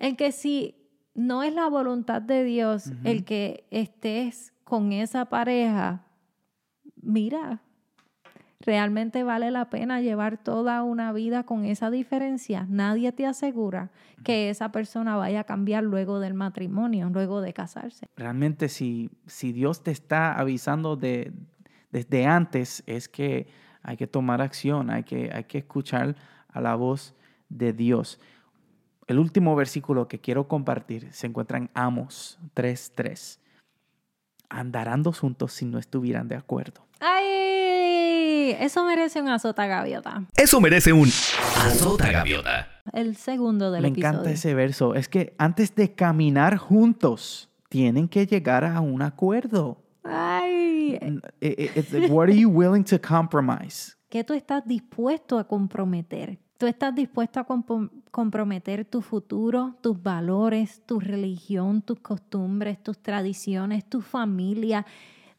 en 0.00 0.16
que 0.16 0.32
si 0.32 0.74
no 1.14 1.44
es 1.44 1.54
la 1.54 1.68
voluntad 1.68 2.20
de 2.20 2.42
Dios 2.42 2.90
el 3.04 3.24
que 3.24 3.68
estés 3.70 4.52
con 4.64 4.90
esa 4.90 5.26
pareja, 5.26 6.04
mira, 6.96 7.62
realmente 8.64 9.22
vale 9.22 9.50
la 9.50 9.70
pena 9.70 10.00
llevar 10.00 10.38
toda 10.38 10.82
una 10.82 11.12
vida 11.12 11.44
con 11.44 11.64
esa 11.64 11.90
diferencia. 11.90 12.66
Nadie 12.68 13.12
te 13.12 13.26
asegura 13.26 13.90
que 14.24 14.50
esa 14.50 14.72
persona 14.72 15.16
vaya 15.16 15.40
a 15.40 15.44
cambiar 15.44 15.84
luego 15.84 16.20
del 16.20 16.34
matrimonio, 16.34 17.10
luego 17.10 17.40
de 17.40 17.52
casarse. 17.52 18.06
Realmente 18.16 18.68
si, 18.68 19.10
si 19.26 19.52
Dios 19.52 19.82
te 19.82 19.90
está 19.90 20.32
avisando 20.32 20.96
de, 20.96 21.32
desde 21.90 22.26
antes, 22.26 22.82
es 22.86 23.08
que 23.08 23.48
hay 23.82 23.96
que 23.96 24.06
tomar 24.06 24.40
acción, 24.40 24.90
hay 24.90 25.02
que, 25.02 25.30
hay 25.32 25.44
que 25.44 25.58
escuchar 25.58 26.16
a 26.48 26.60
la 26.60 26.74
voz 26.74 27.14
de 27.48 27.72
Dios. 27.72 28.20
El 29.06 29.18
último 29.18 29.56
versículo 29.56 30.08
que 30.08 30.20
quiero 30.20 30.46
compartir 30.46 31.12
se 31.12 31.26
encuentra 31.26 31.58
en 31.58 31.70
Amos 31.74 32.38
3.3 32.54 33.42
andarán 34.52 35.02
dos 35.02 35.18
juntos 35.18 35.52
si 35.52 35.64
no 35.64 35.78
estuvieran 35.78 36.28
de 36.28 36.36
acuerdo. 36.36 36.86
¡Ay! 37.00 38.11
Eso 38.50 38.84
merece 38.84 39.22
un 39.22 39.28
azota 39.28 39.66
gaviota. 39.66 40.24
Eso 40.36 40.60
merece 40.60 40.92
un 40.92 41.08
azota 41.08 42.10
gaviota. 42.10 42.68
El 42.92 43.16
segundo 43.16 43.70
del 43.70 43.82
Me 43.82 43.88
episodio. 43.88 44.08
encanta 44.10 44.30
ese 44.30 44.54
verso. 44.54 44.94
Es 44.94 45.08
que 45.08 45.34
antes 45.38 45.74
de 45.74 45.94
caminar 45.94 46.56
juntos, 46.56 47.48
tienen 47.68 48.08
que 48.08 48.26
llegar 48.26 48.64
a 48.64 48.80
un 48.80 49.00
acuerdo. 49.02 49.78
¡Ay! 50.04 50.98
Eh, 51.00 51.20
eh, 51.40 51.70
it's- 51.76 52.10
What 52.10 52.24
are 52.24 52.36
you 52.36 52.48
willing 52.50 52.84
to 52.84 53.00
compromise? 53.00 53.94
¿Qué 54.08 54.24
tú 54.24 54.34
estás 54.34 54.66
dispuesto 54.66 55.38
a 55.38 55.44
comprometer? 55.46 56.38
Tú 56.58 56.66
estás 56.66 56.94
dispuesto 56.94 57.40
a 57.40 57.44
compo- 57.46 57.90
comprometer 58.10 58.84
tu 58.84 59.00
futuro, 59.00 59.76
tus 59.80 60.00
valores, 60.02 60.82
tu 60.86 61.00
religión, 61.00 61.82
tus 61.82 61.98
costumbres, 62.00 62.82
tus 62.82 62.98
tradiciones, 62.98 63.84
tu 63.88 64.00
familia, 64.00 64.84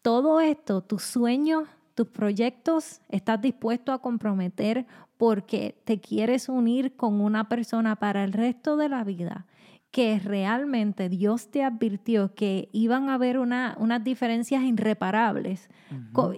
todo 0.02 0.42
esto, 0.42 0.82
tus 0.82 1.04
sueños, 1.04 1.64
tus 1.96 2.08
proyectos, 2.08 3.02
estás 3.10 3.42
dispuesto 3.42 3.92
a 3.92 4.02
comprometer 4.02 4.86
porque 5.18 5.76
te 5.86 6.00
quieres 6.00 6.50
unir 6.50 6.96
con 6.96 7.22
una 7.22 7.48
persona 7.50 7.96
para 7.96 8.24
el 8.24 8.34
resto 8.34 8.78
de 8.78 8.90
la 8.90 9.04
vida 9.04 9.46
que 9.92 10.18
realmente 10.20 11.08
Dios 11.08 11.52
te 11.52 11.64
advirtió 11.64 12.34
que 12.34 12.68
iban 12.72 13.10
a 13.10 13.14
haber 13.14 13.38
una- 13.38 13.76
unas 13.80 14.04
diferencias 14.04 14.64
irreparables 14.64 15.70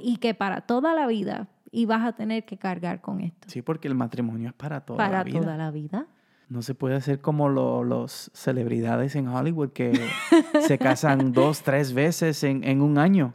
y 0.01 0.17
que 0.17 0.33
para 0.33 0.59
toda 0.61 0.93
la 0.93 1.07
vida 1.07 1.47
ibas 1.71 2.03
a 2.05 2.11
tener 2.13 2.43
que 2.45 2.57
cargar 2.57 2.99
con 2.99 3.21
esto. 3.21 3.47
Sí, 3.49 3.61
porque 3.61 3.87
el 3.87 3.95
matrimonio 3.95 4.49
es 4.49 4.53
para 4.55 4.81
toda 4.81 4.97
para 4.97 5.19
la 5.19 5.23
vida. 5.23 5.39
toda 5.39 5.55
la 5.57 5.71
vida. 5.71 6.05
No 6.49 6.61
se 6.63 6.75
puede 6.75 6.95
hacer 6.95 7.21
como 7.21 7.47
lo- 7.47 7.85
los 7.85 8.29
celebridades 8.33 9.15
en 9.15 9.29
Hollywood 9.29 9.69
que 9.71 9.93
se 10.59 10.77
casan 10.77 11.31
dos, 11.31 11.63
tres 11.63 11.93
veces 11.93 12.43
en, 12.43 12.63
en 12.65 12.81
un 12.81 12.97
año. 12.97 13.33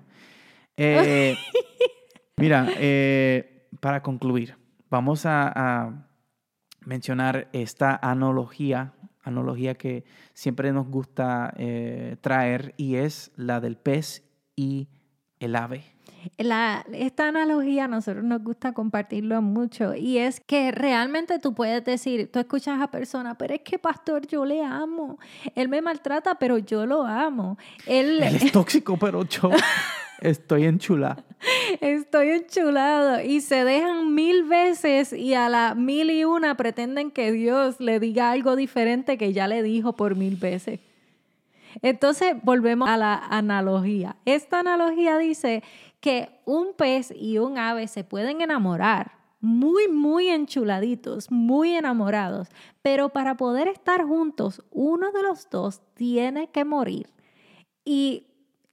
Eh, 0.77 1.35
mira, 2.41 2.67
eh, 2.77 3.69
para 3.81 4.03
concluir, 4.03 4.57
vamos 4.91 5.27
a, 5.27 5.53
a 5.55 6.07
mencionar 6.85 7.49
esta 7.53 7.99
analogía, 8.03 8.93
analogía 9.23 9.75
que 9.75 10.05
siempre 10.35 10.73
nos 10.73 10.87
gusta 10.89 11.53
eh, 11.57 12.17
traer 12.21 12.75
y 12.77 12.97
es 12.97 13.31
la 13.37 13.61
del 13.61 13.77
pez 13.77 14.25
y 14.57 14.89
el 15.39 15.57
ave. 15.57 15.85
La- 16.37 16.85
esta 16.93 17.29
analogía 17.29 17.85
a 17.85 17.89
nosotros 17.89 18.23
nos 18.25 18.43
gusta 18.43 18.73
compartirlo 18.73 19.41
mucho 19.41 19.95
y 19.95 20.19
es 20.19 20.41
que 20.41 20.71
realmente 20.71 21.39
tú 21.39 21.55
puedes 21.55 21.83
decir, 21.85 22.31
tú 22.31 22.39
escuchas 22.39 22.81
a 22.83 22.91
personas, 22.91 23.37
pero 23.39 23.55
es 23.55 23.61
que 23.63 23.79
pastor, 23.79 24.27
yo 24.27 24.45
le 24.45 24.63
amo. 24.63 25.19
Él 25.55 25.69
me 25.71 25.81
maltrata, 25.81 26.35
pero 26.35 26.59
yo 26.59 26.85
lo 26.85 27.07
amo. 27.07 27.57
Él, 27.87 28.23
Él 28.23 28.37
es 28.37 28.53
tóxico, 28.53 28.99
pero 28.99 29.25
yo 29.25 29.51
estoy 30.21 30.65
enchulada. 30.65 31.25
Estoy 31.81 32.31
enchulado 32.31 33.23
y 33.23 33.41
se 33.41 33.65
dejan 33.65 34.15
mil 34.15 34.45
veces 34.45 35.13
y 35.13 35.35
a 35.35 35.49
la 35.49 35.75
mil 35.75 36.11
y 36.11 36.25
una 36.25 36.57
pretenden 36.57 37.11
que 37.11 37.33
Dios 37.33 37.81
le 37.81 37.99
diga 37.99 38.31
algo 38.31 38.57
diferente 38.57 39.17
que 39.17 39.33
ya 39.33 39.49
le 39.49 39.63
dijo 39.63 39.95
por 39.95 40.17
mil 40.17 40.37
veces. 40.37 40.81
Entonces 41.83 42.35
volvemos 42.43 42.89
a 42.89 42.97
la 42.97 43.15
analogía. 43.15 44.17
Esta 44.25 44.61
analogía 44.61 45.17
dice 45.19 45.63
que 46.01 46.29
un 46.45 46.75
pez 46.77 47.13
y 47.17 47.39
un 47.39 47.57
ave 47.59 47.89
se 47.89 48.05
pueden 48.05 48.41
enamorar 48.41 49.13
muy, 49.41 49.89
muy 49.89 50.29
enchuladitos, 50.29 51.31
muy 51.31 51.75
enamorados, 51.75 52.49
pero 52.83 53.09
para 53.09 53.37
poder 53.37 53.69
estar 53.69 54.05
juntos, 54.05 54.63
uno 54.71 55.13
de 55.13 55.23
los 55.23 55.49
dos 55.49 55.81
tiene 55.95 56.51
que 56.51 56.65
morir. 56.65 57.09
¿Y 57.85 58.27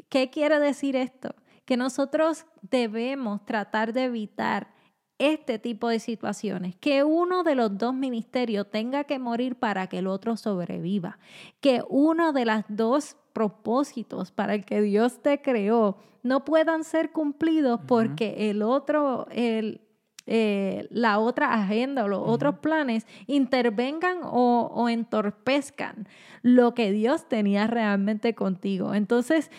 qué 0.10 0.30
quiere 0.30 0.60
decir 0.60 0.96
esto? 0.96 1.36
Que 1.66 1.78
nosotros 1.78 2.46
debemos 2.62 3.46
tratar 3.46 3.94
de 3.94 4.06
evitar 4.06 4.76
este 5.20 5.58
tipo 5.58 5.90
de 5.90 6.00
situaciones, 6.00 6.76
que 6.76 7.04
uno 7.04 7.44
de 7.44 7.56
los 7.56 7.78
dos 7.78 7.94
ministerios 7.94 8.70
tenga 8.70 9.06
que 9.06 9.18
morir 9.18 9.56
para 9.56 9.88
que 9.88 10.00
el 10.00 10.08
otro 10.08 10.38
sobreviva, 10.38 11.18
que 11.60 11.82
uno 11.90 12.34
de 12.34 12.46
los 12.46 12.64
dos 12.68 13.18
propósitos 13.34 14.32
para 14.32 14.54
el 14.54 14.66
que 14.66 14.82
Dios 14.82 15.22
te 15.22 15.42
creó 15.42 15.98
no 16.24 16.46
puedan 16.46 16.84
ser 16.84 17.12
cumplidos 17.12 17.80
porque 17.88 18.50
el 18.50 18.62
otro, 18.62 19.28
el, 19.32 19.82
eh, 20.26 20.88
la 20.92 21.20
otra 21.20 21.54
agenda 21.54 22.04
o 22.04 22.08
los 22.08 22.22
otros 22.28 22.60
planes 22.60 23.08
intervengan 23.28 24.20
o, 24.24 24.72
o 24.74 24.90
entorpezcan 24.90 26.08
lo 26.42 26.74
que 26.74 26.92
Dios 26.92 27.28
tenía 27.28 27.66
realmente 27.66 28.36
contigo. 28.36 28.94
Entonces, 28.94 29.52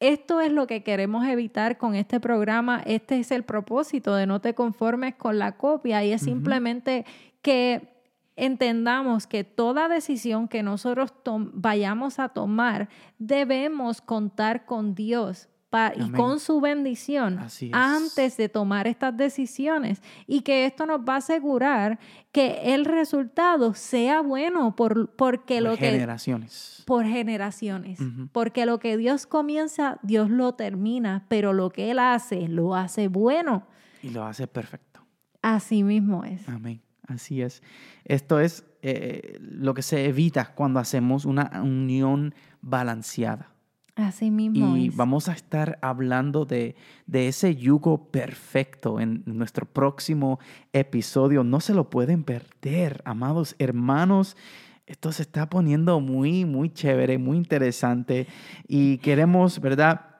esto 0.00 0.40
es 0.40 0.52
lo 0.52 0.66
que 0.66 0.82
queremos 0.82 1.26
evitar 1.26 1.78
con 1.78 1.94
este 1.94 2.20
programa. 2.20 2.82
Este 2.84 3.18
es 3.18 3.30
el 3.30 3.44
propósito 3.44 4.14
de 4.14 4.26
no 4.26 4.40
te 4.40 4.54
conformes 4.54 5.14
con 5.14 5.38
la 5.38 5.56
copia 5.56 6.04
y 6.04 6.12
es 6.12 6.22
simplemente 6.22 7.06
que 7.42 7.94
entendamos 8.36 9.26
que 9.26 9.44
toda 9.44 9.88
decisión 9.88 10.48
que 10.48 10.62
nosotros 10.62 11.12
vayamos 11.52 12.18
a 12.18 12.30
tomar 12.30 12.88
debemos 13.18 14.00
contar 14.00 14.66
con 14.66 14.94
Dios 14.94 15.48
y 15.96 16.02
Amén. 16.02 16.12
con 16.12 16.40
su 16.40 16.60
bendición 16.60 17.40
antes 17.72 18.36
de 18.36 18.48
tomar 18.48 18.86
estas 18.86 19.16
decisiones 19.16 20.02
y 20.26 20.42
que 20.42 20.66
esto 20.66 20.86
nos 20.86 21.00
va 21.00 21.14
a 21.14 21.18
asegurar 21.18 21.98
que 22.32 22.74
el 22.74 22.84
resultado 22.84 23.74
sea 23.74 24.20
bueno 24.20 24.74
por, 24.76 25.10
porque 25.14 25.60
lo 25.60 25.76
que 25.76 25.90
generaciones. 25.90 26.82
por 26.86 27.04
generaciones. 27.04 28.00
Porque 28.32 28.66
lo 28.66 28.78
que 28.78 28.96
Dios 28.96 29.26
comienza, 29.26 29.98
Dios 30.02 30.30
lo 30.30 30.54
termina, 30.54 31.24
pero 31.28 31.52
lo 31.52 31.70
que 31.70 31.90
Él 31.90 31.98
hace, 31.98 32.48
lo 32.48 32.74
hace 32.74 33.08
bueno. 33.08 33.66
Y 34.02 34.10
lo 34.10 34.24
hace 34.24 34.46
perfecto. 34.46 35.00
Así 35.42 35.82
mismo 35.82 36.24
es. 36.24 36.48
Amén. 36.48 36.80
Así 37.06 37.42
es. 37.42 37.62
Esto 38.04 38.40
es 38.40 38.64
eh, 38.82 39.38
lo 39.40 39.74
que 39.74 39.82
se 39.82 40.06
evita 40.06 40.54
cuando 40.54 40.80
hacemos 40.80 41.24
una 41.24 41.62
unión 41.62 42.34
balanceada. 42.60 43.53
Así 43.96 44.30
mismo 44.30 44.76
Y 44.76 44.88
es. 44.88 44.96
vamos 44.96 45.28
a 45.28 45.32
estar 45.32 45.78
hablando 45.80 46.44
de, 46.44 46.74
de 47.06 47.28
ese 47.28 47.54
yugo 47.54 48.10
perfecto 48.10 48.98
en 48.98 49.22
nuestro 49.26 49.66
próximo 49.66 50.40
episodio. 50.72 51.44
No 51.44 51.60
se 51.60 51.74
lo 51.74 51.90
pueden 51.90 52.24
perder, 52.24 53.02
amados 53.04 53.54
hermanos. 53.60 54.36
Esto 54.86 55.12
se 55.12 55.22
está 55.22 55.48
poniendo 55.48 56.00
muy, 56.00 56.44
muy 56.44 56.70
chévere, 56.70 57.18
muy 57.18 57.36
interesante. 57.36 58.26
Y 58.66 58.98
queremos, 58.98 59.60
¿verdad? 59.60 60.10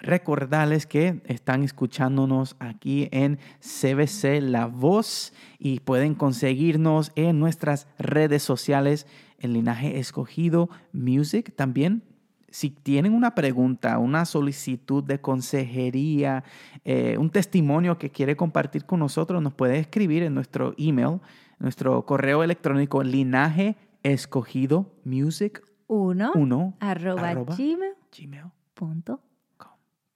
Recordarles 0.00 0.86
que 0.86 1.20
están 1.26 1.62
escuchándonos 1.62 2.56
aquí 2.58 3.10
en 3.12 3.38
CBC 3.60 4.40
La 4.40 4.64
Voz 4.64 5.34
y 5.58 5.80
pueden 5.80 6.14
conseguirnos 6.14 7.12
en 7.16 7.38
nuestras 7.38 7.86
redes 7.98 8.42
sociales, 8.42 9.06
en 9.38 9.52
Linaje 9.52 9.98
Escogido 9.98 10.70
Music 10.92 11.54
también 11.54 12.09
si 12.50 12.70
tienen 12.70 13.14
una 13.14 13.34
pregunta, 13.34 13.98
una 13.98 14.24
solicitud 14.24 15.02
de 15.04 15.20
consejería, 15.20 16.44
eh, 16.84 17.16
un 17.18 17.30
testimonio 17.30 17.98
que 17.98 18.10
quiere 18.10 18.36
compartir 18.36 18.84
con 18.84 19.00
nosotros, 19.00 19.42
nos 19.42 19.54
puede 19.54 19.78
escribir 19.78 20.22
en 20.22 20.34
nuestro 20.34 20.74
email, 20.76 21.20
nuestro 21.58 22.04
correo 22.04 22.42
electrónico 22.42 23.02
linaje 23.02 23.76
escogido 24.02 24.92
music 25.04 25.62
Uno, 25.86 26.32
1 26.34 26.76
arroba, 26.80 27.28
arroba 27.28 27.56
gmail 27.56 27.94
gmail. 28.16 28.44
punto 28.74 29.20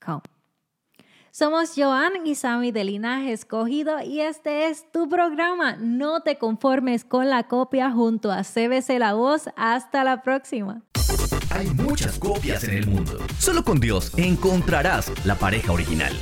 com. 0.01 0.21
Somos 1.31 1.73
Joan 1.77 2.25
y 2.25 2.37
Sammy 2.37 2.71
de 2.71 2.85
Linaje 2.85 3.33
Escogido 3.33 4.01
y 4.01 4.21
este 4.21 4.69
es 4.69 4.91
tu 4.93 5.09
programa. 5.09 5.75
No 5.75 6.21
te 6.21 6.39
conformes 6.39 7.05
con 7.05 7.29
la 7.29 7.49
copia 7.49 7.91
junto 7.91 8.31
a 8.31 8.45
CBC 8.45 9.01
La 9.01 9.15
Voz. 9.15 9.49
Hasta 9.57 10.05
la 10.05 10.23
próxima. 10.23 10.85
Hay 11.55 11.69
muchas 11.69 12.19
copias 12.19 12.65
en 12.65 12.79
el 12.79 12.87
mundo. 12.89 13.19
Solo 13.39 13.63
con 13.63 13.79
Dios 13.79 14.13
encontrarás 14.17 15.13
la 15.25 15.37
pareja 15.37 15.73
original. 15.73 16.13